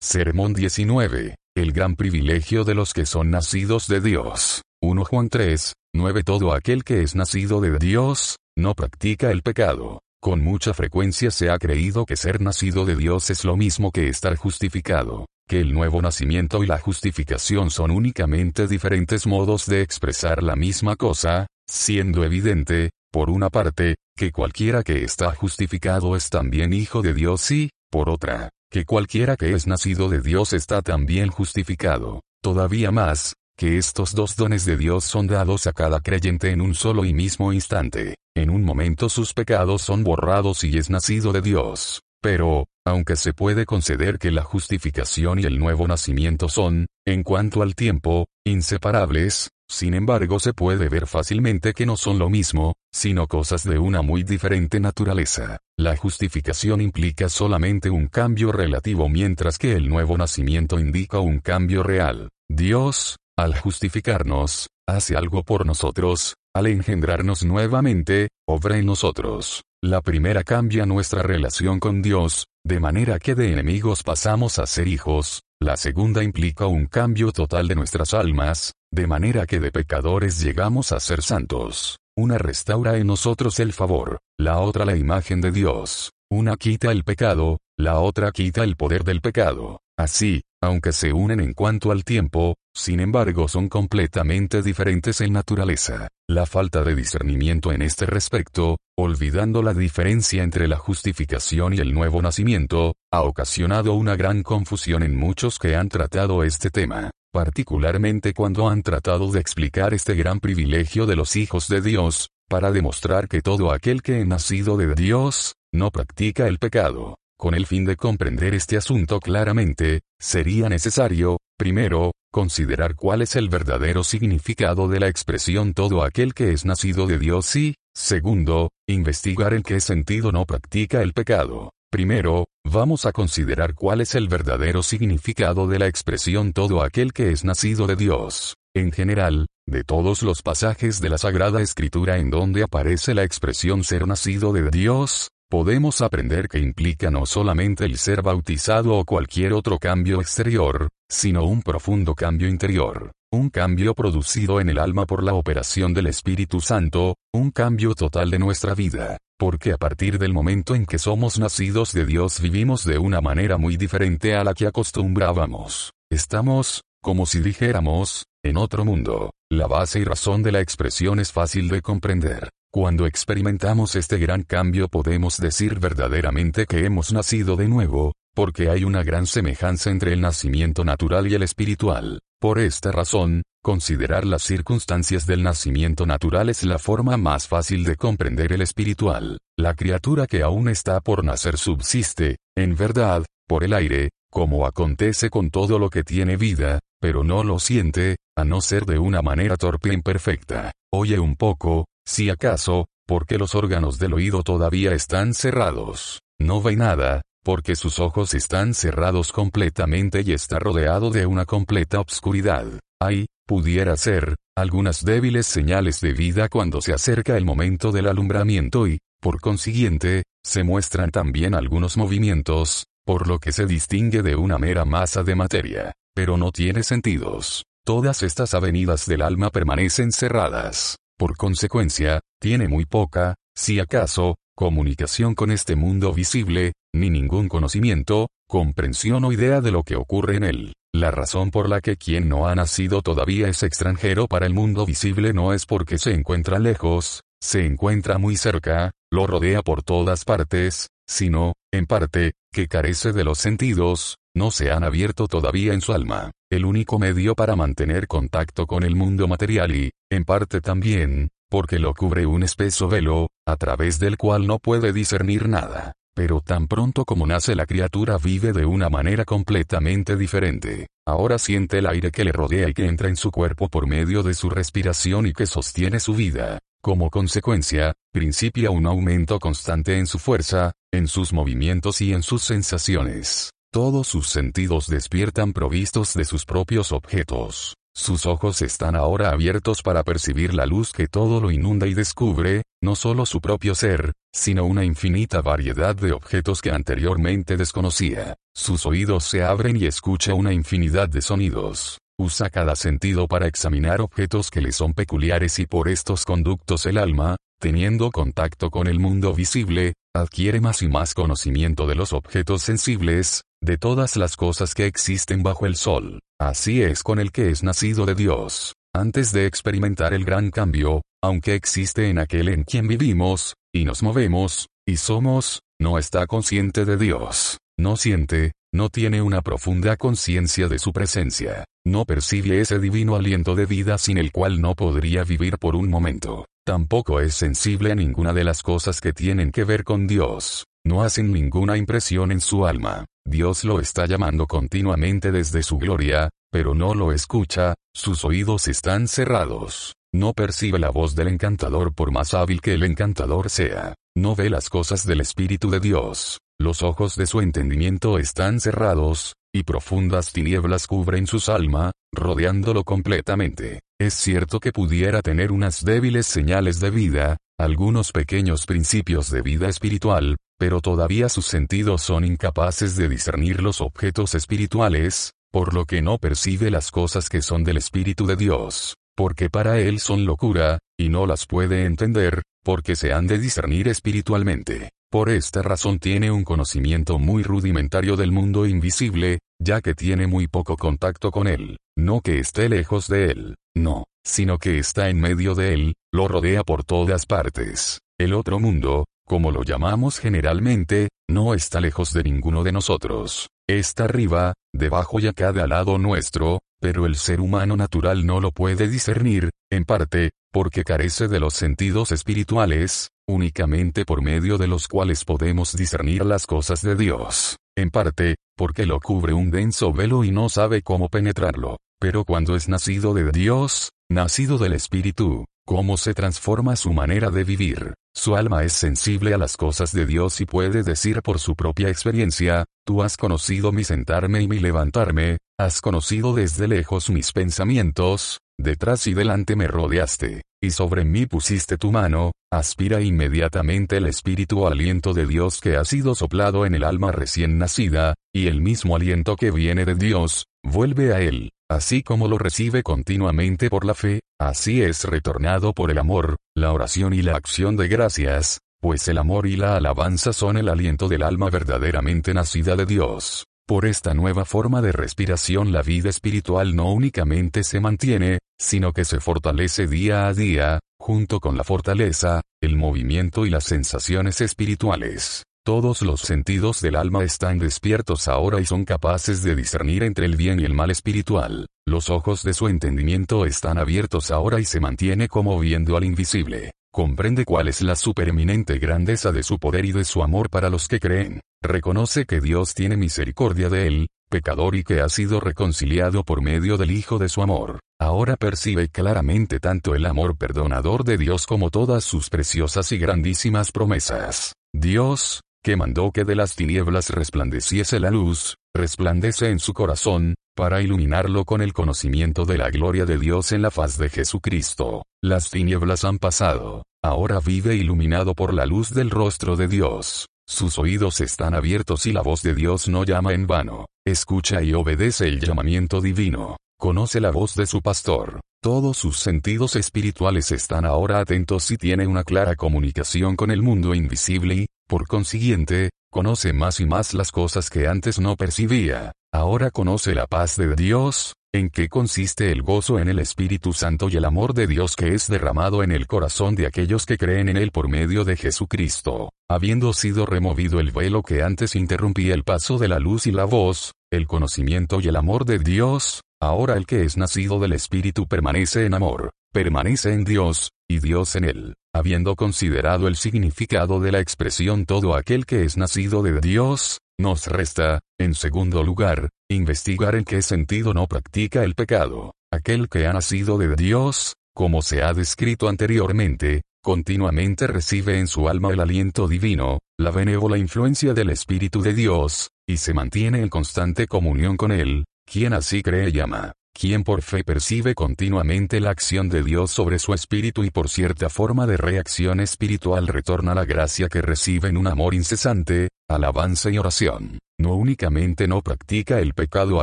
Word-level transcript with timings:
Sermón 0.00 0.52
19. 0.52 1.36
El 1.56 1.72
gran 1.72 1.96
privilegio 1.96 2.64
de 2.64 2.74
los 2.74 2.92
que 2.92 3.06
son 3.06 3.30
nacidos 3.30 3.88
de 3.88 4.00
Dios. 4.00 4.62
1 4.82 5.04
Juan 5.06 5.28
3, 5.30 5.72
9 5.94 6.22
Todo 6.22 6.52
aquel 6.52 6.84
que 6.84 7.02
es 7.02 7.14
nacido 7.14 7.62
de 7.62 7.78
Dios, 7.78 8.36
no 8.58 8.74
practica 8.74 9.30
el 9.30 9.42
pecado. 9.42 10.00
Con 10.20 10.44
mucha 10.44 10.74
frecuencia 10.74 11.30
se 11.30 11.50
ha 11.50 11.58
creído 11.58 12.04
que 12.04 12.16
ser 12.16 12.42
nacido 12.42 12.84
de 12.84 12.94
Dios 12.94 13.30
es 13.30 13.44
lo 13.44 13.56
mismo 13.56 13.90
que 13.90 14.08
estar 14.08 14.36
justificado, 14.36 15.26
que 15.48 15.60
el 15.60 15.72
nuevo 15.72 16.02
nacimiento 16.02 16.62
y 16.62 16.66
la 16.66 16.78
justificación 16.78 17.70
son 17.70 17.90
únicamente 17.90 18.66
diferentes 18.66 19.26
modos 19.26 19.64
de 19.66 19.80
expresar 19.80 20.42
la 20.42 20.56
misma 20.56 20.96
cosa, 20.96 21.46
siendo 21.68 22.22
evidente, 22.22 22.90
por 23.10 23.30
una 23.30 23.48
parte, 23.48 23.96
que 24.14 24.30
cualquiera 24.30 24.82
que 24.82 25.04
está 25.04 25.34
justificado 25.34 26.16
es 26.16 26.28
también 26.28 26.74
hijo 26.74 27.00
de 27.00 27.14
Dios 27.14 27.50
y, 27.50 27.70
por 27.90 28.10
otra, 28.10 28.50
que 28.70 28.84
cualquiera 28.84 29.36
que 29.36 29.52
es 29.54 29.66
nacido 29.66 30.08
de 30.08 30.20
Dios 30.20 30.52
está 30.52 30.82
también 30.82 31.28
justificado. 31.28 32.22
Todavía 32.42 32.90
más, 32.90 33.34
que 33.56 33.78
estos 33.78 34.14
dos 34.14 34.36
dones 34.36 34.64
de 34.64 34.76
Dios 34.76 35.04
son 35.04 35.26
dados 35.26 35.66
a 35.66 35.72
cada 35.72 36.00
creyente 36.00 36.50
en 36.50 36.60
un 36.60 36.74
solo 36.74 37.04
y 37.04 37.14
mismo 37.14 37.52
instante. 37.52 38.16
En 38.36 38.50
un 38.50 38.62
momento 38.64 39.08
sus 39.08 39.32
pecados 39.32 39.82
son 39.82 40.04
borrados 40.04 40.62
y 40.62 40.76
es 40.76 40.90
nacido 40.90 41.32
de 41.32 41.40
Dios. 41.40 42.02
Pero, 42.20 42.66
aunque 42.84 43.16
se 43.16 43.32
puede 43.32 43.64
conceder 43.64 44.18
que 44.18 44.30
la 44.30 44.42
justificación 44.42 45.38
y 45.38 45.44
el 45.44 45.58
nuevo 45.58 45.86
nacimiento 45.88 46.48
son, 46.48 46.86
en 47.06 47.22
cuanto 47.22 47.62
al 47.62 47.74
tiempo, 47.74 48.26
inseparables, 48.44 49.50
sin 49.68 49.94
embargo 49.94 50.38
se 50.38 50.52
puede 50.52 50.88
ver 50.88 51.06
fácilmente 51.06 51.72
que 51.72 51.86
no 51.86 51.96
son 51.96 52.18
lo 52.18 52.28
mismo, 52.28 52.74
sino 52.92 53.26
cosas 53.26 53.64
de 53.64 53.78
una 53.78 54.02
muy 54.02 54.22
diferente 54.22 54.80
naturaleza. 54.80 55.58
La 55.78 55.94
justificación 55.94 56.80
implica 56.80 57.28
solamente 57.28 57.90
un 57.90 58.06
cambio 58.06 58.50
relativo 58.50 59.10
mientras 59.10 59.58
que 59.58 59.74
el 59.74 59.90
nuevo 59.90 60.16
nacimiento 60.16 60.78
indica 60.78 61.20
un 61.20 61.38
cambio 61.40 61.82
real. 61.82 62.30
Dios, 62.48 63.16
al 63.36 63.58
justificarnos, 63.58 64.68
hace 64.88 65.16
algo 65.16 65.42
por 65.42 65.66
nosotros, 65.66 66.34
al 66.54 66.68
engendrarnos 66.68 67.44
nuevamente, 67.44 68.28
obra 68.48 68.78
en 68.78 68.86
nosotros. 68.86 69.64
La 69.82 70.00
primera 70.00 70.44
cambia 70.44 70.86
nuestra 70.86 71.22
relación 71.22 71.78
con 71.78 72.00
Dios, 72.00 72.46
de 72.64 72.80
manera 72.80 73.18
que 73.18 73.34
de 73.34 73.52
enemigos 73.52 74.02
pasamos 74.02 74.58
a 74.58 74.66
ser 74.66 74.88
hijos, 74.88 75.42
la 75.60 75.76
segunda 75.76 76.22
implica 76.24 76.66
un 76.66 76.86
cambio 76.86 77.32
total 77.32 77.68
de 77.68 77.74
nuestras 77.74 78.14
almas, 78.14 78.72
de 78.90 79.06
manera 79.06 79.44
que 79.44 79.60
de 79.60 79.72
pecadores 79.72 80.40
llegamos 80.40 80.92
a 80.92 81.00
ser 81.00 81.22
santos. 81.22 81.98
Una 82.16 82.38
restaura 82.38 82.96
en 82.96 83.08
nosotros 83.08 83.60
el 83.60 83.74
favor, 83.74 84.20
la 84.38 84.58
otra 84.58 84.84
la 84.84 84.96
imagen 84.96 85.40
de 85.40 85.50
Dios. 85.50 86.12
Una 86.30 86.56
quita 86.56 86.92
el 86.92 87.04
pecado, 87.04 87.58
la 87.78 88.00
otra 88.00 88.32
quita 88.32 88.64
el 88.64 88.76
poder 88.76 89.04
del 89.04 89.20
pecado. 89.20 89.80
Así, 89.98 90.42
aunque 90.62 90.92
se 90.92 91.12
unen 91.12 91.40
en 91.40 91.54
cuanto 91.54 91.90
al 91.90 92.04
tiempo, 92.04 92.56
sin 92.74 93.00
embargo 93.00 93.48
son 93.48 93.68
completamente 93.68 94.62
diferentes 94.62 95.22
en 95.22 95.32
naturaleza. 95.32 96.08
La 96.28 96.44
falta 96.44 96.84
de 96.84 96.94
discernimiento 96.94 97.72
en 97.72 97.80
este 97.80 98.04
respecto, 98.04 98.76
olvidando 98.98 99.62
la 99.62 99.72
diferencia 99.72 100.42
entre 100.42 100.68
la 100.68 100.76
justificación 100.76 101.72
y 101.72 101.78
el 101.78 101.94
nuevo 101.94 102.20
nacimiento, 102.20 102.94
ha 103.10 103.22
ocasionado 103.22 103.94
una 103.94 104.16
gran 104.16 104.42
confusión 104.42 105.02
en 105.02 105.16
muchos 105.16 105.58
que 105.58 105.76
han 105.76 105.88
tratado 105.88 106.44
este 106.44 106.70
tema, 106.70 107.10
particularmente 107.32 108.34
cuando 108.34 108.68
han 108.68 108.82
tratado 108.82 109.30
de 109.32 109.40
explicar 109.40 109.94
este 109.94 110.14
gran 110.14 110.40
privilegio 110.40 111.06
de 111.06 111.16
los 111.16 111.36
hijos 111.36 111.68
de 111.68 111.80
Dios, 111.80 112.28
para 112.48 112.70
demostrar 112.72 113.28
que 113.28 113.42
todo 113.42 113.72
aquel 113.72 114.02
que 114.02 114.20
ha 114.20 114.24
nacido 114.24 114.76
de 114.76 114.94
Dios, 114.94 115.54
no 115.72 115.90
practica 115.90 116.46
el 116.46 116.58
pecado. 116.58 117.16
Con 117.38 117.54
el 117.54 117.66
fin 117.66 117.84
de 117.84 117.96
comprender 117.96 118.54
este 118.54 118.76
asunto 118.76 119.20
claramente, 119.20 120.00
sería 120.18 120.68
necesario, 120.68 121.38
primero, 121.58 122.12
considerar 122.32 122.94
cuál 122.94 123.22
es 123.22 123.36
el 123.36 123.48
verdadero 123.48 124.04
significado 124.04 124.88
de 124.88 125.00
la 125.00 125.08
expresión 125.08 125.74
todo 125.74 126.02
aquel 126.02 126.34
que 126.34 126.52
es 126.52 126.64
nacido 126.64 127.06
de 127.06 127.18
Dios 127.18 127.54
y, 127.56 127.74
segundo, 127.94 128.70
investigar 128.86 129.52
en 129.52 129.62
qué 129.62 129.80
sentido 129.80 130.32
no 130.32 130.46
practica 130.46 131.02
el 131.02 131.12
pecado. 131.12 131.70
Primero, 131.90 132.46
vamos 132.64 133.06
a 133.06 133.12
considerar 133.12 133.74
cuál 133.74 134.00
es 134.00 134.14
el 134.14 134.28
verdadero 134.28 134.82
significado 134.82 135.66
de 135.66 135.78
la 135.78 135.86
expresión 135.86 136.52
todo 136.52 136.82
aquel 136.82 137.12
que 137.12 137.30
es 137.30 137.44
nacido 137.44 137.86
de 137.86 137.96
Dios. 137.96 138.54
En 138.76 138.92
general, 138.92 139.46
de 139.66 139.84
todos 139.84 140.22
los 140.22 140.42
pasajes 140.42 141.00
de 141.00 141.08
la 141.08 141.16
Sagrada 141.16 141.62
Escritura 141.62 142.18
en 142.18 142.28
donde 142.28 142.62
aparece 142.62 143.14
la 143.14 143.24
expresión 143.24 143.82
ser 143.84 144.06
nacido 144.06 144.52
de 144.52 144.70
Dios, 144.70 145.30
podemos 145.48 146.02
aprender 146.02 146.46
que 146.46 146.58
implica 146.58 147.10
no 147.10 147.24
solamente 147.24 147.86
el 147.86 147.96
ser 147.96 148.20
bautizado 148.20 148.98
o 148.98 149.06
cualquier 149.06 149.54
otro 149.54 149.78
cambio 149.78 150.20
exterior, 150.20 150.90
sino 151.08 151.46
un 151.46 151.62
profundo 151.62 152.14
cambio 152.14 152.48
interior, 152.48 153.12
un 153.32 153.48
cambio 153.48 153.94
producido 153.94 154.60
en 154.60 154.68
el 154.68 154.78
alma 154.78 155.06
por 155.06 155.22
la 155.22 155.32
operación 155.32 155.94
del 155.94 156.08
Espíritu 156.08 156.60
Santo, 156.60 157.14
un 157.32 157.52
cambio 157.52 157.94
total 157.94 158.30
de 158.30 158.38
nuestra 158.38 158.74
vida, 158.74 159.16
porque 159.38 159.72
a 159.72 159.78
partir 159.78 160.18
del 160.18 160.34
momento 160.34 160.74
en 160.74 160.84
que 160.84 160.98
somos 160.98 161.38
nacidos 161.38 161.94
de 161.94 162.04
Dios 162.04 162.42
vivimos 162.42 162.84
de 162.84 162.98
una 162.98 163.22
manera 163.22 163.56
muy 163.56 163.78
diferente 163.78 164.34
a 164.34 164.44
la 164.44 164.52
que 164.52 164.66
acostumbrábamos. 164.66 165.94
Estamos, 166.08 166.82
como 167.06 167.24
si 167.24 167.38
dijéramos, 167.38 168.26
en 168.42 168.56
otro 168.56 168.84
mundo. 168.84 169.30
La 169.48 169.68
base 169.68 170.00
y 170.00 170.04
razón 170.04 170.42
de 170.42 170.50
la 170.50 170.60
expresión 170.60 171.20
es 171.20 171.30
fácil 171.30 171.68
de 171.68 171.80
comprender. 171.80 172.48
Cuando 172.76 173.06
experimentamos 173.06 173.96
este 173.96 174.18
gran 174.18 174.42
cambio 174.42 174.88
podemos 174.88 175.38
decir 175.38 175.80
verdaderamente 175.80 176.66
que 176.66 176.84
hemos 176.84 177.10
nacido 177.10 177.56
de 177.56 177.68
nuevo, 177.68 178.12
porque 178.34 178.68
hay 178.68 178.84
una 178.84 179.02
gran 179.02 179.26
semejanza 179.26 179.88
entre 179.88 180.12
el 180.12 180.20
nacimiento 180.20 180.84
natural 180.84 181.26
y 181.26 181.34
el 181.34 181.42
espiritual. 181.42 182.20
Por 182.38 182.58
esta 182.58 182.92
razón, 182.92 183.44
considerar 183.62 184.26
las 184.26 184.42
circunstancias 184.42 185.24
del 185.24 185.42
nacimiento 185.42 186.04
natural 186.04 186.50
es 186.50 186.64
la 186.64 186.78
forma 186.78 187.16
más 187.16 187.48
fácil 187.48 187.82
de 187.82 187.96
comprender 187.96 188.52
el 188.52 188.60
espiritual. 188.60 189.38
La 189.58 189.72
criatura 189.72 190.26
que 190.26 190.42
aún 190.42 190.68
está 190.68 191.00
por 191.00 191.24
nacer 191.24 191.56
subsiste, 191.56 192.36
en 192.54 192.76
verdad, 192.76 193.24
por 193.48 193.64
el 193.64 193.72
aire, 193.72 194.10
como 194.30 194.66
acontece 194.66 195.30
con 195.30 195.48
todo 195.48 195.78
lo 195.78 195.88
que 195.88 196.04
tiene 196.04 196.36
vida, 196.36 196.80
pero 197.00 197.24
no 197.24 197.42
lo 197.42 197.58
siente, 197.58 198.16
a 198.36 198.44
no 198.44 198.60
ser 198.60 198.84
de 198.84 198.98
una 198.98 199.22
manera 199.22 199.56
torpe 199.56 199.92
e 199.92 199.94
imperfecta. 199.94 200.72
Oye 200.92 201.18
un 201.18 201.36
poco, 201.36 201.86
si 202.06 202.30
acaso, 202.30 202.86
porque 203.06 203.38
los 203.38 203.54
órganos 203.54 203.98
del 203.98 204.14
oído 204.14 204.42
todavía 204.42 204.92
están 204.92 205.34
cerrados. 205.34 206.20
No 206.38 206.62
ve 206.62 206.76
nada, 206.76 207.22
porque 207.44 207.76
sus 207.76 207.98
ojos 207.98 208.34
están 208.34 208.74
cerrados 208.74 209.32
completamente 209.32 210.22
y 210.24 210.32
está 210.32 210.58
rodeado 210.58 211.10
de 211.10 211.26
una 211.26 211.44
completa 211.44 212.00
obscuridad. 212.00 212.66
Hay, 213.00 213.26
pudiera 213.46 213.96
ser, 213.96 214.36
algunas 214.56 215.04
débiles 215.04 215.46
señales 215.46 216.00
de 216.00 216.12
vida 216.12 216.48
cuando 216.48 216.80
se 216.80 216.92
acerca 216.92 217.36
el 217.36 217.44
momento 217.44 217.92
del 217.92 218.08
alumbramiento 218.08 218.88
y, 218.88 218.98
por 219.20 219.40
consiguiente, 219.40 220.24
se 220.44 220.64
muestran 220.64 221.10
también 221.10 221.54
algunos 221.54 221.96
movimientos, 221.96 222.86
por 223.04 223.28
lo 223.28 223.38
que 223.38 223.52
se 223.52 223.66
distingue 223.66 224.22
de 224.22 224.34
una 224.34 224.58
mera 224.58 224.84
masa 224.84 225.22
de 225.22 225.34
materia, 225.34 225.92
pero 226.14 226.36
no 226.36 226.50
tiene 226.52 226.82
sentidos. 226.82 227.64
Todas 227.84 228.22
estas 228.22 228.54
avenidas 228.54 229.06
del 229.06 229.22
alma 229.22 229.50
permanecen 229.50 230.10
cerradas. 230.10 230.96
Por 231.18 231.36
consecuencia, 231.38 232.20
tiene 232.38 232.68
muy 232.68 232.84
poca, 232.84 233.36
si 233.56 233.80
acaso, 233.80 234.36
comunicación 234.54 235.34
con 235.34 235.50
este 235.50 235.74
mundo 235.74 236.12
visible, 236.12 236.74
ni 236.94 237.08
ningún 237.08 237.48
conocimiento, 237.48 238.28
comprensión 238.46 239.24
o 239.24 239.32
idea 239.32 239.62
de 239.62 239.70
lo 239.70 239.82
que 239.82 239.96
ocurre 239.96 240.36
en 240.36 240.44
él. 240.44 240.72
La 240.94 241.10
razón 241.10 241.50
por 241.50 241.70
la 241.70 241.80
que 241.80 241.96
quien 241.96 242.28
no 242.28 242.48
ha 242.48 242.54
nacido 242.54 243.00
todavía 243.00 243.48
es 243.48 243.62
extranjero 243.62 244.26
para 244.26 244.44
el 244.44 244.52
mundo 244.52 244.84
visible 244.84 245.32
no 245.32 245.54
es 245.54 245.64
porque 245.64 245.96
se 245.96 246.12
encuentra 246.12 246.58
lejos, 246.58 247.22
se 247.42 247.64
encuentra 247.64 248.18
muy 248.18 248.36
cerca, 248.36 248.92
lo 249.10 249.26
rodea 249.26 249.62
por 249.62 249.82
todas 249.82 250.24
partes, 250.24 250.88
sino, 251.08 251.54
en 251.72 251.86
parte, 251.86 252.32
que 252.52 252.68
carece 252.68 253.12
de 253.12 253.24
los 253.24 253.38
sentidos, 253.38 254.16
no 254.36 254.50
se 254.50 254.70
han 254.70 254.84
abierto 254.84 255.28
todavía 255.28 255.72
en 255.72 255.80
su 255.80 255.94
alma, 255.94 256.30
el 256.50 256.66
único 256.66 256.98
medio 256.98 257.34
para 257.34 257.56
mantener 257.56 258.06
contacto 258.06 258.66
con 258.66 258.82
el 258.82 258.94
mundo 258.94 259.26
material 259.26 259.74
y, 259.74 259.92
en 260.10 260.24
parte 260.24 260.60
también, 260.60 261.30
porque 261.48 261.78
lo 261.78 261.94
cubre 261.94 262.26
un 262.26 262.42
espeso 262.42 262.86
velo, 262.86 263.30
a 263.46 263.56
través 263.56 263.98
del 263.98 264.18
cual 264.18 264.46
no 264.46 264.58
puede 264.58 264.92
discernir 264.92 265.48
nada. 265.48 265.94
Pero 266.14 266.42
tan 266.42 266.68
pronto 266.68 267.06
como 267.06 267.26
nace 267.26 267.54
la 267.54 267.64
criatura 267.64 268.18
vive 268.18 268.52
de 268.52 268.66
una 268.66 268.90
manera 268.90 269.24
completamente 269.24 270.16
diferente. 270.16 270.88
Ahora 271.06 271.38
siente 271.38 271.78
el 271.78 271.86
aire 271.86 272.10
que 272.10 272.24
le 272.24 272.32
rodea 272.32 272.68
y 272.68 272.74
que 272.74 272.84
entra 272.84 273.08
en 273.08 273.16
su 273.16 273.30
cuerpo 273.30 273.70
por 273.70 273.86
medio 273.86 274.22
de 274.22 274.34
su 274.34 274.50
respiración 274.50 275.26
y 275.26 275.32
que 275.32 275.46
sostiene 275.46 275.98
su 275.98 276.14
vida. 276.14 276.58
Como 276.82 277.08
consecuencia, 277.08 277.94
principia 278.12 278.70
un 278.70 278.86
aumento 278.86 279.38
constante 279.38 279.98
en 279.98 280.06
su 280.06 280.18
fuerza, 280.18 280.72
en 280.92 281.08
sus 281.08 281.32
movimientos 281.32 282.02
y 282.02 282.12
en 282.12 282.22
sus 282.22 282.42
sensaciones. 282.42 283.50
Todos 283.72 284.08
sus 284.08 284.28
sentidos 284.28 284.86
despiertan 284.86 285.52
provistos 285.52 286.14
de 286.14 286.24
sus 286.24 286.44
propios 286.44 286.92
objetos. 286.92 287.74
Sus 287.94 288.26
ojos 288.26 288.60
están 288.60 288.94
ahora 288.94 289.30
abiertos 289.30 289.82
para 289.82 290.04
percibir 290.04 290.52
la 290.52 290.66
luz 290.66 290.92
que 290.92 291.08
todo 291.08 291.40
lo 291.40 291.50
inunda 291.50 291.86
y 291.86 291.94
descubre, 291.94 292.62
no 292.82 292.94
solo 292.94 293.24
su 293.24 293.40
propio 293.40 293.74
ser, 293.74 294.12
sino 294.34 294.66
una 294.66 294.84
infinita 294.84 295.40
variedad 295.40 295.96
de 295.96 296.12
objetos 296.12 296.60
que 296.60 296.70
anteriormente 296.70 297.56
desconocía. 297.56 298.36
Sus 298.54 298.84
oídos 298.84 299.24
se 299.24 299.42
abren 299.42 299.76
y 299.76 299.86
escucha 299.86 300.34
una 300.34 300.52
infinidad 300.52 301.08
de 301.08 301.22
sonidos. 301.22 301.98
Usa 302.18 302.48
cada 302.48 302.76
sentido 302.76 303.28
para 303.28 303.46
examinar 303.46 304.00
objetos 304.00 304.50
que 304.50 304.62
le 304.62 304.72
son 304.72 304.94
peculiares 304.94 305.58
y 305.58 305.66
por 305.66 305.86
estos 305.88 306.24
conductos 306.24 306.86
el 306.86 306.96
alma, 306.96 307.36
teniendo 307.60 308.10
contacto 308.10 308.70
con 308.70 308.86
el 308.86 308.98
mundo 308.98 309.34
visible, 309.34 309.92
adquiere 310.14 310.60
más 310.62 310.80
y 310.80 310.88
más 310.88 311.12
conocimiento 311.12 311.86
de 311.86 311.94
los 311.94 312.14
objetos 312.14 312.62
sensibles, 312.62 313.42
de 313.62 313.76
todas 313.76 314.16
las 314.16 314.36
cosas 314.36 314.74
que 314.74 314.86
existen 314.86 315.42
bajo 315.42 315.66
el 315.66 315.76
sol. 315.76 316.20
Así 316.40 316.80
es 316.82 317.02
con 317.02 317.18
el 317.18 317.32
que 317.32 317.50
es 317.50 317.62
nacido 317.62 318.06
de 318.06 318.14
Dios. 318.14 318.72
Antes 318.94 319.30
de 319.32 319.44
experimentar 319.44 320.14
el 320.14 320.24
gran 320.24 320.50
cambio, 320.50 321.02
aunque 321.22 321.54
existe 321.54 322.08
en 322.08 322.18
aquel 322.18 322.48
en 322.48 322.64
quien 322.64 322.88
vivimos, 322.88 323.56
y 323.74 323.84
nos 323.84 324.02
movemos, 324.02 324.68
y 324.88 324.96
somos, 324.96 325.60
no 325.78 325.98
está 325.98 326.26
consciente 326.26 326.86
de 326.86 326.96
Dios. 326.96 327.58
No 327.78 327.96
siente, 327.96 328.52
no 328.76 328.90
tiene 328.90 329.22
una 329.22 329.40
profunda 329.40 329.96
conciencia 329.96 330.68
de 330.68 330.78
su 330.78 330.92
presencia. 330.92 331.64
No 331.84 332.04
percibe 332.04 332.60
ese 332.60 332.78
divino 332.78 333.16
aliento 333.16 333.54
de 333.54 333.64
vida 333.64 333.96
sin 333.96 334.18
el 334.18 334.32
cual 334.32 334.60
no 334.60 334.74
podría 334.74 335.24
vivir 335.24 335.56
por 335.56 335.76
un 335.76 335.88
momento. 335.88 336.44
Tampoco 336.64 337.20
es 337.20 337.34
sensible 337.34 337.92
a 337.92 337.94
ninguna 337.94 338.34
de 338.34 338.44
las 338.44 338.62
cosas 338.62 339.00
que 339.00 339.14
tienen 339.14 339.50
que 339.50 339.64
ver 339.64 339.82
con 339.82 340.06
Dios. 340.06 340.66
No 340.84 341.02
hacen 341.02 341.32
ninguna 341.32 341.78
impresión 341.78 342.30
en 342.30 342.42
su 342.42 342.66
alma. 342.66 343.06
Dios 343.24 343.64
lo 343.64 343.80
está 343.80 344.04
llamando 344.04 344.46
continuamente 344.46 345.32
desde 345.32 345.62
su 345.62 345.78
gloria, 345.78 346.28
pero 346.52 346.74
no 346.74 346.94
lo 346.94 347.12
escucha, 347.12 347.74
sus 347.94 348.26
oídos 348.26 348.68
están 348.68 349.08
cerrados. 349.08 349.94
No 350.12 350.34
percibe 350.34 350.78
la 350.78 350.90
voz 350.90 351.14
del 351.14 351.28
encantador 351.28 351.94
por 351.94 352.12
más 352.12 352.34
hábil 352.34 352.60
que 352.60 352.74
el 352.74 352.82
encantador 352.82 353.48
sea. 353.48 353.94
No 354.14 354.36
ve 354.36 354.50
las 354.50 354.68
cosas 354.68 355.06
del 355.06 355.22
Espíritu 355.22 355.70
de 355.70 355.80
Dios. 355.80 356.38
Los 356.58 356.82
ojos 356.82 357.16
de 357.16 357.26
su 357.26 357.40
entendimiento 357.40 358.18
están 358.18 358.60
cerrados, 358.60 359.34
y 359.54 359.62
profundas 359.62 360.32
tinieblas 360.32 360.86
cubren 360.86 361.26
su 361.26 361.40
alma, 361.50 361.92
rodeándolo 362.12 362.82
completamente. 362.84 363.80
Es 364.00 364.14
cierto 364.14 364.60
que 364.60 364.72
pudiera 364.72 365.22
tener 365.22 365.52
unas 365.52 365.84
débiles 365.84 366.26
señales 366.26 366.80
de 366.80 366.90
vida, 366.90 367.36
algunos 367.58 368.12
pequeños 368.12 368.66
principios 368.66 369.30
de 369.30 369.42
vida 369.42 369.68
espiritual, 369.68 370.36
pero 370.58 370.80
todavía 370.80 371.28
sus 371.28 371.46
sentidos 371.46 372.02
son 372.02 372.24
incapaces 372.24 372.96
de 372.96 373.08
discernir 373.08 373.62
los 373.62 373.80
objetos 373.80 374.34
espirituales, 374.34 375.32
por 375.52 375.74
lo 375.74 375.84
que 375.84 376.02
no 376.02 376.18
percibe 376.18 376.70
las 376.70 376.90
cosas 376.90 377.28
que 377.28 377.42
son 377.42 377.64
del 377.64 377.76
Espíritu 377.76 378.26
de 378.26 378.36
Dios, 378.36 378.94
porque 379.14 379.48
para 379.48 379.78
él 379.78 380.00
son 380.00 380.24
locura, 380.26 380.78
y 380.98 381.08
no 381.08 381.26
las 381.26 381.46
puede 381.46 381.84
entender, 381.84 382.42
porque 382.62 382.96
se 382.96 383.12
han 383.12 383.26
de 383.26 383.38
discernir 383.38 383.88
espiritualmente. 383.88 384.90
Por 385.16 385.30
esta 385.30 385.62
razón 385.62 385.98
tiene 385.98 386.30
un 386.30 386.44
conocimiento 386.44 387.18
muy 387.18 387.42
rudimentario 387.42 388.16
del 388.16 388.32
mundo 388.32 388.66
invisible, 388.66 389.38
ya 389.58 389.80
que 389.80 389.94
tiene 389.94 390.26
muy 390.26 390.46
poco 390.46 390.76
contacto 390.76 391.30
con 391.30 391.46
él, 391.46 391.78
no 391.96 392.20
que 392.20 392.38
esté 392.38 392.68
lejos 392.68 393.08
de 393.08 393.30
él, 393.30 393.54
no, 393.74 394.04
sino 394.22 394.58
que 394.58 394.78
está 394.78 395.08
en 395.08 395.18
medio 395.18 395.54
de 395.54 395.72
él, 395.72 395.94
lo 396.12 396.28
rodea 396.28 396.64
por 396.64 396.84
todas 396.84 397.24
partes. 397.24 398.00
El 398.18 398.34
otro 398.34 398.60
mundo, 398.60 399.06
como 399.26 399.52
lo 399.52 399.62
llamamos 399.62 400.18
generalmente, 400.18 401.08
no 401.30 401.54
está 401.54 401.80
lejos 401.80 402.12
de 402.12 402.22
ninguno 402.22 402.62
de 402.62 402.72
nosotros. 402.72 403.48
Está 403.66 404.04
arriba, 404.04 404.52
debajo 404.74 405.18
y 405.18 405.28
a 405.28 405.32
cada 405.32 405.66
lado 405.66 405.96
nuestro, 405.96 406.60
pero 406.78 407.06
el 407.06 407.16
ser 407.16 407.40
humano 407.40 407.74
natural 407.78 408.26
no 408.26 408.42
lo 408.42 408.52
puede 408.52 408.86
discernir, 408.86 409.48
en 409.72 409.86
parte, 409.86 410.32
porque 410.52 410.84
carece 410.84 411.26
de 411.26 411.40
los 411.40 411.54
sentidos 411.54 412.12
espirituales, 412.12 413.08
únicamente 413.28 414.04
por 414.04 414.22
medio 414.22 414.58
de 414.58 414.68
los 414.68 414.88
cuales 414.88 415.24
podemos 415.24 415.76
discernir 415.76 416.24
las 416.24 416.46
cosas 416.46 416.82
de 416.82 416.94
Dios, 416.94 417.56
en 417.76 417.90
parte, 417.90 418.36
porque 418.56 418.86
lo 418.86 419.00
cubre 419.00 419.32
un 419.32 419.50
denso 419.50 419.92
velo 419.92 420.24
y 420.24 420.30
no 420.30 420.48
sabe 420.48 420.82
cómo 420.82 421.08
penetrarlo, 421.08 421.78
pero 422.00 422.24
cuando 422.24 422.56
es 422.56 422.68
nacido 422.68 423.14
de 423.14 423.30
Dios, 423.32 423.90
nacido 424.08 424.58
del 424.58 424.72
Espíritu, 424.72 425.44
cómo 425.66 425.96
se 425.96 426.14
transforma 426.14 426.76
su 426.76 426.92
manera 426.92 427.30
de 427.30 427.44
vivir. 427.44 427.94
Su 428.14 428.36
alma 428.36 428.62
es 428.62 428.72
sensible 428.72 429.34
a 429.34 429.38
las 429.38 429.56
cosas 429.56 429.92
de 429.92 430.06
Dios 430.06 430.40
y 430.40 430.46
puede 430.46 430.82
decir 430.82 431.20
por 431.22 431.38
su 431.38 431.54
propia 431.54 431.88
experiencia, 431.88 432.64
tú 432.86 433.02
has 433.02 433.16
conocido 433.16 433.72
mi 433.72 433.84
sentarme 433.84 434.40
y 434.40 434.48
mi 434.48 434.58
levantarme, 434.58 435.38
has 435.58 435.80
conocido 435.80 436.34
desde 436.34 436.68
lejos 436.68 437.08
mis 437.08 437.32
pensamientos, 437.32 438.40
detrás 438.58 439.06
y 439.06 439.14
delante 439.14 439.56
me 439.56 439.66
rodeaste, 439.66 440.42
y 440.62 440.70
sobre 440.70 441.04
mí 441.04 441.26
pusiste 441.26 441.78
tu 441.78 441.92
mano, 441.92 442.32
aspira 442.52 443.00
inmediatamente 443.00 443.96
el 443.96 444.06
espíritu 444.06 444.66
aliento 444.66 445.14
de 445.14 445.26
Dios 445.26 445.60
que 445.60 445.76
ha 445.76 445.84
sido 445.84 446.14
soplado 446.14 446.66
en 446.66 446.74
el 446.74 446.84
alma 446.84 447.10
recién 447.10 447.58
nacida, 447.58 448.14
y 448.34 448.48
el 448.48 448.60
mismo 448.60 448.96
aliento 448.96 449.36
que 449.36 449.50
viene 449.50 449.86
de 449.86 449.94
Dios, 449.94 450.46
vuelve 450.62 451.14
a 451.14 451.20
él, 451.20 451.50
así 451.70 452.02
como 452.02 452.28
lo 452.28 452.36
recibe 452.36 452.82
continuamente 452.82 453.70
por 453.70 453.86
la 453.86 453.94
fe, 453.94 454.20
así 454.38 454.82
es 454.82 455.04
retornado 455.04 455.72
por 455.72 455.90
el 455.90 455.98
amor, 455.98 456.36
la 456.54 456.72
oración 456.72 457.14
y 457.14 457.22
la 457.22 457.34
acción 457.36 457.76
de 457.76 457.88
gracias, 457.88 458.60
pues 458.80 459.08
el 459.08 459.16
amor 459.16 459.46
y 459.46 459.56
la 459.56 459.76
alabanza 459.76 460.34
son 460.34 460.58
el 460.58 460.68
aliento 460.68 461.08
del 461.08 461.22
alma 461.22 461.48
verdaderamente 461.48 462.34
nacida 462.34 462.76
de 462.76 462.84
Dios. 462.84 463.46
Por 463.68 463.84
esta 463.84 464.14
nueva 464.14 464.44
forma 464.44 464.80
de 464.80 464.92
respiración 464.92 465.72
la 465.72 465.82
vida 465.82 466.08
espiritual 466.08 466.76
no 466.76 466.92
únicamente 466.92 467.64
se 467.64 467.80
mantiene, 467.80 468.38
sino 468.60 468.92
que 468.92 469.04
se 469.04 469.18
fortalece 469.18 469.88
día 469.88 470.28
a 470.28 470.34
día, 470.34 470.78
junto 471.00 471.40
con 471.40 471.56
la 471.56 471.64
fortaleza, 471.64 472.42
el 472.62 472.76
movimiento 472.76 473.44
y 473.44 473.50
las 473.50 473.64
sensaciones 473.64 474.40
espirituales. 474.40 475.42
Todos 475.64 476.02
los 476.02 476.20
sentidos 476.20 476.80
del 476.80 476.94
alma 476.94 477.24
están 477.24 477.58
despiertos 477.58 478.28
ahora 478.28 478.60
y 478.60 478.66
son 478.66 478.84
capaces 478.84 479.42
de 479.42 479.56
discernir 479.56 480.04
entre 480.04 480.26
el 480.26 480.36
bien 480.36 480.60
y 480.60 480.64
el 480.64 480.72
mal 480.72 480.92
espiritual. 480.92 481.66
Los 481.84 482.08
ojos 482.08 482.44
de 482.44 482.54
su 482.54 482.68
entendimiento 482.68 483.46
están 483.46 483.78
abiertos 483.78 484.30
ahora 484.30 484.60
y 484.60 484.64
se 484.64 484.78
mantiene 484.78 485.26
como 485.26 485.58
viendo 485.58 485.96
al 485.96 486.04
invisible. 486.04 486.70
Comprende 486.96 487.44
cuál 487.44 487.68
es 487.68 487.82
la 487.82 487.94
supereminente 487.94 488.78
grandeza 488.78 489.30
de 489.30 489.42
su 489.42 489.58
poder 489.58 489.84
y 489.84 489.92
de 489.92 490.02
su 490.02 490.22
amor 490.22 490.48
para 490.48 490.70
los 490.70 490.88
que 490.88 490.98
creen. 490.98 491.42
Reconoce 491.62 492.24
que 492.24 492.40
Dios 492.40 492.72
tiene 492.72 492.96
misericordia 492.96 493.68
de 493.68 493.86
él, 493.86 494.08
pecador 494.30 494.74
y 494.76 494.82
que 494.82 495.02
ha 495.02 495.10
sido 495.10 495.38
reconciliado 495.38 496.24
por 496.24 496.40
medio 496.40 496.78
del 496.78 496.92
Hijo 496.92 497.18
de 497.18 497.28
su 497.28 497.42
amor. 497.42 497.80
Ahora 498.00 498.36
percibe 498.36 498.88
claramente 498.88 499.60
tanto 499.60 499.94
el 499.94 500.06
amor 500.06 500.38
perdonador 500.38 501.04
de 501.04 501.18
Dios 501.18 501.44
como 501.44 501.68
todas 501.68 502.02
sus 502.02 502.30
preciosas 502.30 502.90
y 502.92 502.96
grandísimas 502.96 503.72
promesas. 503.72 504.54
Dios, 504.72 505.42
que 505.62 505.76
mandó 505.76 506.12
que 506.12 506.24
de 506.24 506.34
las 506.34 506.54
tinieblas 506.54 507.10
resplandeciese 507.10 508.00
la 508.00 508.10
luz, 508.10 508.54
resplandece 508.74 509.50
en 509.50 509.58
su 509.58 509.74
corazón, 509.74 510.34
para 510.56 510.80
iluminarlo 510.80 511.44
con 511.44 511.60
el 511.60 511.74
conocimiento 511.74 512.46
de 512.46 512.56
la 512.56 512.70
gloria 512.70 513.04
de 513.04 513.18
Dios 513.18 513.52
en 513.52 513.60
la 513.60 513.70
faz 513.70 513.98
de 513.98 514.08
Jesucristo. 514.08 515.04
Las 515.22 515.50
tinieblas 515.50 516.02
han 516.04 516.18
pasado, 516.18 516.84
ahora 517.04 517.40
vive 517.40 517.76
iluminado 517.76 518.34
por 518.34 518.54
la 518.54 518.64
luz 518.64 518.94
del 518.94 519.10
rostro 519.10 519.56
de 519.56 519.68
Dios. 519.68 520.26
Sus 520.48 520.78
oídos 520.78 521.20
están 521.20 521.54
abiertos 521.54 522.06
y 522.06 522.12
la 522.12 522.22
voz 522.22 522.42
de 522.42 522.54
Dios 522.54 522.88
no 522.88 523.04
llama 523.04 523.34
en 523.34 523.46
vano. 523.46 523.84
Escucha 524.06 524.62
y 524.62 524.72
obedece 524.72 525.28
el 525.28 525.40
llamamiento 525.40 526.00
divino. 526.00 526.56
Conoce 526.78 527.20
la 527.20 527.32
voz 527.32 527.54
de 527.54 527.66
su 527.66 527.82
pastor. 527.82 528.40
Todos 528.62 528.96
sus 528.96 529.18
sentidos 529.18 529.76
espirituales 529.76 530.52
están 530.52 530.86
ahora 530.86 531.20
atentos 531.20 531.70
y 531.70 531.76
tiene 531.76 532.06
una 532.06 532.24
clara 532.24 532.56
comunicación 532.56 533.36
con 533.36 533.50
el 533.50 533.60
mundo 533.60 533.94
invisible 533.94 534.54
y, 534.54 534.66
por 534.88 535.06
consiguiente, 535.06 535.90
conoce 536.10 536.54
más 536.54 536.80
y 536.80 536.86
más 536.86 537.12
las 537.12 537.30
cosas 537.30 537.68
que 537.68 537.88
antes 537.88 538.18
no 538.18 538.36
percibía. 538.36 539.12
Ahora 539.36 539.70
conoce 539.70 540.14
la 540.14 540.26
paz 540.26 540.56
de 540.56 540.74
Dios, 540.74 541.34
en 541.54 541.68
qué 541.68 541.90
consiste 541.90 542.50
el 542.50 542.62
gozo 542.62 542.98
en 542.98 543.08
el 543.08 543.18
Espíritu 543.18 543.74
Santo 543.74 544.08
y 544.08 544.16
el 544.16 544.24
amor 544.24 544.54
de 544.54 544.66
Dios 544.66 544.96
que 544.96 545.12
es 545.12 545.28
derramado 545.28 545.82
en 545.82 545.92
el 545.92 546.06
corazón 546.06 546.54
de 546.54 546.66
aquellos 546.66 547.04
que 547.04 547.18
creen 547.18 547.50
en 547.50 547.58
Él 547.58 547.70
por 547.70 547.86
medio 547.90 548.24
de 548.24 548.36
Jesucristo. 548.36 549.28
Habiendo 549.46 549.92
sido 549.92 550.24
removido 550.24 550.80
el 550.80 550.90
velo 550.90 551.22
que 551.22 551.42
antes 551.42 551.76
interrumpía 551.76 552.32
el 552.32 552.44
paso 552.44 552.78
de 552.78 552.88
la 552.88 552.98
luz 552.98 553.26
y 553.26 553.30
la 553.30 553.44
voz, 553.44 553.92
el 554.10 554.26
conocimiento 554.26 555.00
y 555.02 555.08
el 555.08 555.16
amor 555.16 555.44
de 555.44 555.58
Dios, 555.58 556.22
ahora 556.40 556.78
el 556.78 556.86
que 556.86 557.04
es 557.04 557.18
nacido 557.18 557.58
del 557.58 557.74
Espíritu 557.74 558.26
permanece 558.26 558.86
en 558.86 558.94
amor, 558.94 559.32
permanece 559.52 560.14
en 560.14 560.24
Dios, 560.24 560.70
y 560.88 561.00
Dios 561.00 561.36
en 561.36 561.44
él. 561.44 561.74
Habiendo 561.94 562.36
considerado 562.36 563.06
el 563.06 563.16
significado 563.16 564.00
de 564.00 564.12
la 564.12 564.20
expresión 564.20 564.86
todo 564.86 565.14
aquel 565.14 565.44
que 565.44 565.64
es 565.64 565.76
nacido 565.76 566.22
de 566.22 566.40
Dios, 566.40 567.00
nos 567.18 567.46
resta, 567.46 568.00
en 568.18 568.34
segundo 568.34 568.82
lugar, 568.82 569.30
investigar 569.50 570.14
en 570.14 570.24
qué 570.24 570.42
sentido 570.42 570.92
no 570.92 571.06
practica 571.06 571.64
el 571.64 571.74
pecado. 571.74 572.32
Aquel 572.52 572.88
que 572.88 573.06
ha 573.06 573.12
nacido 573.12 573.58
de 573.58 573.74
Dios, 573.74 574.34
como 574.54 574.82
se 574.82 575.02
ha 575.02 575.12
descrito 575.14 575.68
anteriormente, 575.68 576.62
continuamente 576.82 577.66
recibe 577.66 578.18
en 578.18 578.26
su 578.26 578.48
alma 578.48 578.70
el 578.70 578.80
aliento 578.80 579.28
divino, 579.28 579.78
la 579.98 580.10
benévola 580.10 580.58
influencia 580.58 581.14
del 581.14 581.30
Espíritu 581.30 581.82
de 581.82 581.94
Dios, 581.94 582.50
y 582.68 582.76
se 582.76 582.94
mantiene 582.94 583.40
en 583.40 583.48
constante 583.48 584.06
comunión 584.06 584.56
con 584.56 584.70
él, 584.70 585.04
quien 585.30 585.52
así 585.52 585.82
cree 585.82 586.10
y 586.10 586.20
ama. 586.20 586.52
quien 586.78 587.04
por 587.04 587.22
fe 587.22 587.42
percibe 587.42 587.94
continuamente 587.94 588.80
la 588.80 588.90
acción 588.90 589.30
de 589.30 589.42
Dios 589.42 589.70
sobre 589.70 589.98
su 589.98 590.12
espíritu 590.12 590.62
y 590.62 590.70
por 590.70 590.90
cierta 590.90 591.30
forma 591.30 591.66
de 591.66 591.78
reacción 591.78 592.38
espiritual 592.38 593.06
retorna 593.08 593.54
la 593.54 593.64
gracia 593.64 594.10
que 594.10 594.20
recibe 594.20 594.68
en 594.68 594.76
un 594.76 594.86
amor 594.86 595.14
incesante, 595.14 595.88
alabanza 596.08 596.70
y 596.70 596.78
oración. 596.78 597.38
No 597.58 597.74
únicamente 597.74 598.48
no 598.48 598.62
practica 598.62 599.20
el 599.20 599.32
pecado 599.34 599.82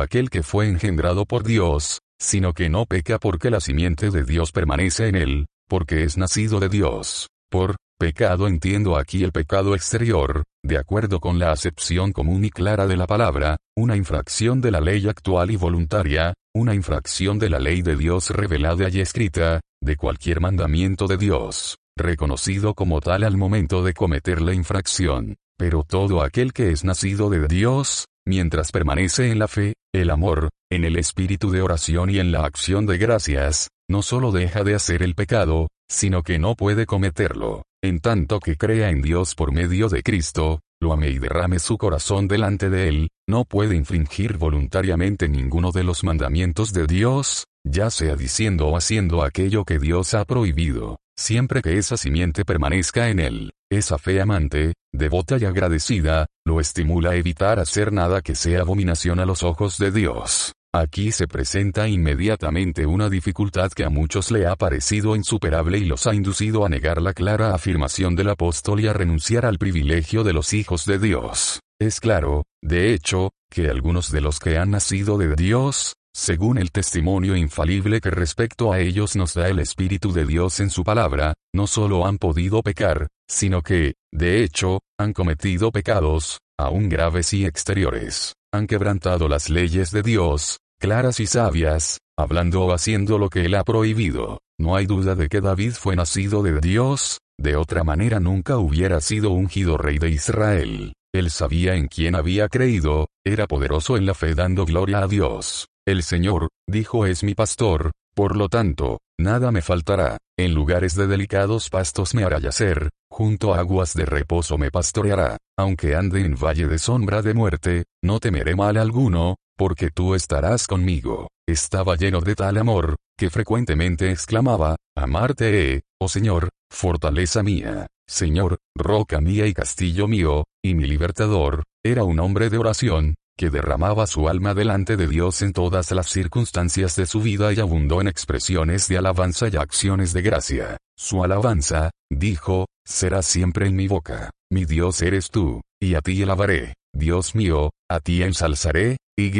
aquel 0.00 0.30
que 0.30 0.42
fue 0.42 0.68
engendrado 0.68 1.26
por 1.26 1.42
Dios, 1.42 2.00
sino 2.20 2.52
que 2.52 2.68
no 2.68 2.86
peca 2.86 3.18
porque 3.18 3.50
la 3.50 3.60
simiente 3.60 4.10
de 4.10 4.24
Dios 4.24 4.52
permanece 4.52 5.08
en 5.08 5.16
él, 5.16 5.46
porque 5.68 6.04
es 6.04 6.16
nacido 6.16 6.60
de 6.60 6.68
Dios. 6.68 7.28
Por 7.50 7.76
pecado 7.98 8.48
entiendo 8.48 8.96
aquí 8.96 9.24
el 9.24 9.32
pecado 9.32 9.74
exterior, 9.74 10.44
de 10.64 10.78
acuerdo 10.78 11.20
con 11.20 11.38
la 11.38 11.52
acepción 11.52 12.12
común 12.12 12.44
y 12.44 12.50
clara 12.50 12.86
de 12.86 12.96
la 12.96 13.06
palabra, 13.06 13.56
una 13.76 13.96
infracción 13.96 14.60
de 14.60 14.70
la 14.70 14.80
ley 14.80 15.08
actual 15.08 15.50
y 15.50 15.56
voluntaria, 15.56 16.34
una 16.54 16.74
infracción 16.74 17.38
de 17.38 17.50
la 17.50 17.58
ley 17.58 17.82
de 17.82 17.96
Dios 17.96 18.30
revelada 18.30 18.88
y 18.88 19.00
escrita, 19.00 19.60
de 19.82 19.96
cualquier 19.96 20.40
mandamiento 20.40 21.06
de 21.06 21.16
Dios, 21.16 21.76
reconocido 21.96 22.74
como 22.74 23.00
tal 23.00 23.24
al 23.24 23.36
momento 23.36 23.82
de 23.82 23.94
cometer 23.94 24.40
la 24.40 24.54
infracción. 24.54 25.36
Pero 25.58 25.84
todo 25.84 26.22
aquel 26.22 26.52
que 26.52 26.70
es 26.70 26.84
nacido 26.84 27.30
de 27.30 27.46
Dios, 27.46 28.06
mientras 28.26 28.72
permanece 28.72 29.30
en 29.30 29.38
la 29.38 29.48
fe, 29.48 29.74
el 29.94 30.10
amor, 30.10 30.50
en 30.70 30.84
el 30.84 30.96
espíritu 30.96 31.50
de 31.50 31.62
oración 31.62 32.10
y 32.10 32.18
en 32.18 32.32
la 32.32 32.44
acción 32.44 32.86
de 32.86 32.98
gracias, 32.98 33.68
no 33.88 34.02
solo 34.02 34.32
deja 34.32 34.64
de 34.64 34.74
hacer 34.74 35.02
el 35.02 35.14
pecado, 35.14 35.68
sino 35.88 36.22
que 36.22 36.38
no 36.38 36.54
puede 36.54 36.86
cometerlo, 36.86 37.62
en 37.82 38.00
tanto 38.00 38.40
que 38.40 38.56
crea 38.56 38.90
en 38.90 39.02
Dios 39.02 39.34
por 39.34 39.52
medio 39.52 39.88
de 39.88 40.02
Cristo, 40.02 40.60
lo 40.80 40.92
ame 40.92 41.10
y 41.10 41.18
derrame 41.18 41.58
su 41.58 41.78
corazón 41.78 42.26
delante 42.28 42.70
de 42.70 42.88
él, 42.88 43.08
no 43.28 43.44
puede 43.44 43.76
infringir 43.76 44.36
voluntariamente 44.36 45.28
ninguno 45.28 45.70
de 45.70 45.84
los 45.84 46.02
mandamientos 46.02 46.72
de 46.72 46.86
Dios, 46.86 47.44
ya 47.64 47.90
sea 47.90 48.16
diciendo 48.16 48.68
o 48.68 48.76
haciendo 48.76 49.22
aquello 49.22 49.64
que 49.64 49.78
Dios 49.78 50.14
ha 50.14 50.24
prohibido, 50.24 50.98
siempre 51.16 51.62
que 51.62 51.78
esa 51.78 51.96
simiente 51.96 52.44
permanezca 52.44 53.08
en 53.08 53.20
él. 53.20 53.52
Esa 53.70 53.98
fe 53.98 54.20
amante, 54.20 54.74
devota 54.92 55.36
y 55.38 55.44
agradecida, 55.44 56.26
lo 56.44 56.60
estimula 56.60 57.10
a 57.10 57.16
evitar 57.16 57.58
hacer 57.58 57.92
nada 57.92 58.20
que 58.22 58.34
sea 58.34 58.60
abominación 58.60 59.20
a 59.20 59.26
los 59.26 59.42
ojos 59.42 59.78
de 59.78 59.90
Dios. 59.90 60.52
Aquí 60.74 61.12
se 61.12 61.28
presenta 61.28 61.86
inmediatamente 61.86 62.84
una 62.84 63.08
dificultad 63.08 63.70
que 63.70 63.84
a 63.84 63.90
muchos 63.90 64.32
le 64.32 64.48
ha 64.48 64.56
parecido 64.56 65.14
insuperable 65.14 65.78
y 65.78 65.84
los 65.84 66.08
ha 66.08 66.14
inducido 66.14 66.66
a 66.66 66.68
negar 66.68 67.00
la 67.00 67.14
clara 67.14 67.54
afirmación 67.54 68.16
del 68.16 68.30
apóstol 68.30 68.80
y 68.80 68.88
a 68.88 68.92
renunciar 68.92 69.46
al 69.46 69.58
privilegio 69.58 70.24
de 70.24 70.32
los 70.32 70.52
hijos 70.52 70.84
de 70.84 70.98
Dios. 70.98 71.60
Es 71.80 72.00
claro, 72.00 72.42
de 72.60 72.92
hecho, 72.92 73.30
que 73.48 73.68
algunos 73.68 74.10
de 74.10 74.20
los 74.20 74.40
que 74.40 74.58
han 74.58 74.72
nacido 74.72 75.16
de 75.16 75.36
Dios, 75.36 75.94
según 76.14 76.58
el 76.58 76.70
testimonio 76.70 77.36
infalible 77.36 78.00
que 78.00 78.10
respecto 78.10 78.72
a 78.72 78.78
ellos 78.78 79.16
nos 79.16 79.34
da 79.34 79.48
el 79.48 79.58
Espíritu 79.58 80.12
de 80.12 80.24
Dios 80.24 80.60
en 80.60 80.70
su 80.70 80.84
palabra, 80.84 81.34
no 81.52 81.66
solo 81.66 82.06
han 82.06 82.18
podido 82.18 82.62
pecar, 82.62 83.08
sino 83.28 83.62
que, 83.62 83.94
de 84.12 84.44
hecho, 84.44 84.80
han 84.98 85.12
cometido 85.12 85.72
pecados, 85.72 86.38
aún 86.58 86.88
graves 86.88 87.32
y 87.32 87.44
exteriores, 87.44 88.34
han 88.54 88.68
quebrantado 88.68 89.28
las 89.28 89.50
leyes 89.50 89.90
de 89.90 90.02
Dios, 90.02 90.58
claras 90.80 91.18
y 91.18 91.26
sabias, 91.26 91.98
hablando 92.16 92.62
o 92.62 92.72
haciendo 92.72 93.18
lo 93.18 93.28
que 93.28 93.44
él 93.46 93.54
ha 93.54 93.64
prohibido. 93.64 94.38
No 94.56 94.76
hay 94.76 94.86
duda 94.86 95.16
de 95.16 95.28
que 95.28 95.40
David 95.40 95.72
fue 95.72 95.96
nacido 95.96 96.44
de 96.44 96.60
Dios, 96.60 97.18
de 97.40 97.56
otra 97.56 97.82
manera 97.82 98.20
nunca 98.20 98.58
hubiera 98.58 99.00
sido 99.00 99.30
ungido 99.30 99.76
rey 99.76 99.98
de 99.98 100.10
Israel. 100.10 100.92
Él 101.12 101.30
sabía 101.30 101.74
en 101.74 101.88
quién 101.88 102.14
había 102.14 102.48
creído, 102.48 103.08
era 103.24 103.48
poderoso 103.48 103.96
en 103.96 104.06
la 104.06 104.14
fe 104.14 104.34
dando 104.36 104.64
gloria 104.64 104.98
a 104.98 105.08
Dios. 105.08 105.66
El 105.86 106.02
Señor, 106.02 106.48
dijo 106.66 107.04
es 107.04 107.22
mi 107.22 107.34
pastor, 107.34 107.92
por 108.14 108.36
lo 108.36 108.48
tanto, 108.48 109.00
nada 109.20 109.52
me 109.52 109.60
faltará, 109.60 110.16
en 110.38 110.54
lugares 110.54 110.94
de 110.94 111.06
delicados 111.06 111.68
pastos 111.68 112.14
me 112.14 112.24
hará 112.24 112.38
yacer, 112.38 112.88
junto 113.10 113.52
a 113.52 113.58
aguas 113.58 113.92
de 113.92 114.06
reposo 114.06 114.56
me 114.56 114.70
pastoreará, 114.70 115.36
aunque 115.58 115.94
ande 115.94 116.24
en 116.24 116.36
valle 116.36 116.68
de 116.68 116.78
sombra 116.78 117.20
de 117.20 117.34
muerte, 117.34 117.84
no 118.02 118.18
temeré 118.18 118.56
mal 118.56 118.78
alguno, 118.78 119.36
porque 119.58 119.90
tú 119.90 120.14
estarás 120.14 120.66
conmigo. 120.66 121.28
Estaba 121.46 121.96
lleno 121.96 122.22
de 122.22 122.34
tal 122.34 122.56
amor, 122.56 122.96
que 123.18 123.28
frecuentemente 123.28 124.10
exclamaba, 124.10 124.76
Amarte 124.96 125.74
he, 125.74 125.82
oh 126.00 126.08
Señor, 126.08 126.48
fortaleza 126.70 127.42
mía, 127.42 127.88
Señor, 128.08 128.56
roca 128.74 129.20
mía 129.20 129.46
y 129.46 129.52
castillo 129.52 130.08
mío, 130.08 130.44
y 130.64 130.74
mi 130.74 130.86
libertador, 130.86 131.64
era 131.84 132.04
un 132.04 132.20
hombre 132.20 132.48
de 132.48 132.56
oración, 132.56 133.16
que 133.36 133.50
derramaba 133.50 134.06
su 134.06 134.28
alma 134.28 134.54
delante 134.54 134.96
de 134.96 135.06
Dios 135.06 135.42
en 135.42 135.52
todas 135.52 135.90
las 135.90 136.08
circunstancias 136.08 136.96
de 136.96 137.06
su 137.06 137.20
vida 137.20 137.52
y 137.52 137.60
abundó 137.60 138.00
en 138.00 138.08
expresiones 138.08 138.88
de 138.88 138.98
alabanza 138.98 139.48
y 139.48 139.56
acciones 139.56 140.12
de 140.12 140.22
gracia. 140.22 140.76
Su 140.96 141.24
alabanza, 141.24 141.90
dijo, 142.10 142.66
será 142.86 143.22
siempre 143.22 143.66
en 143.66 143.76
mi 143.76 143.88
boca. 143.88 144.30
Mi 144.50 144.64
Dios 144.64 145.02
eres 145.02 145.30
tú, 145.30 145.62
y 145.80 145.94
a 145.94 146.00
ti 146.00 146.22
alabaré. 146.22 146.74
Dios 146.94 147.34
mío, 147.34 147.70
a 147.90 147.98
ti 147.98 148.22
ensalzaré, 148.22 148.98
y 149.16 149.30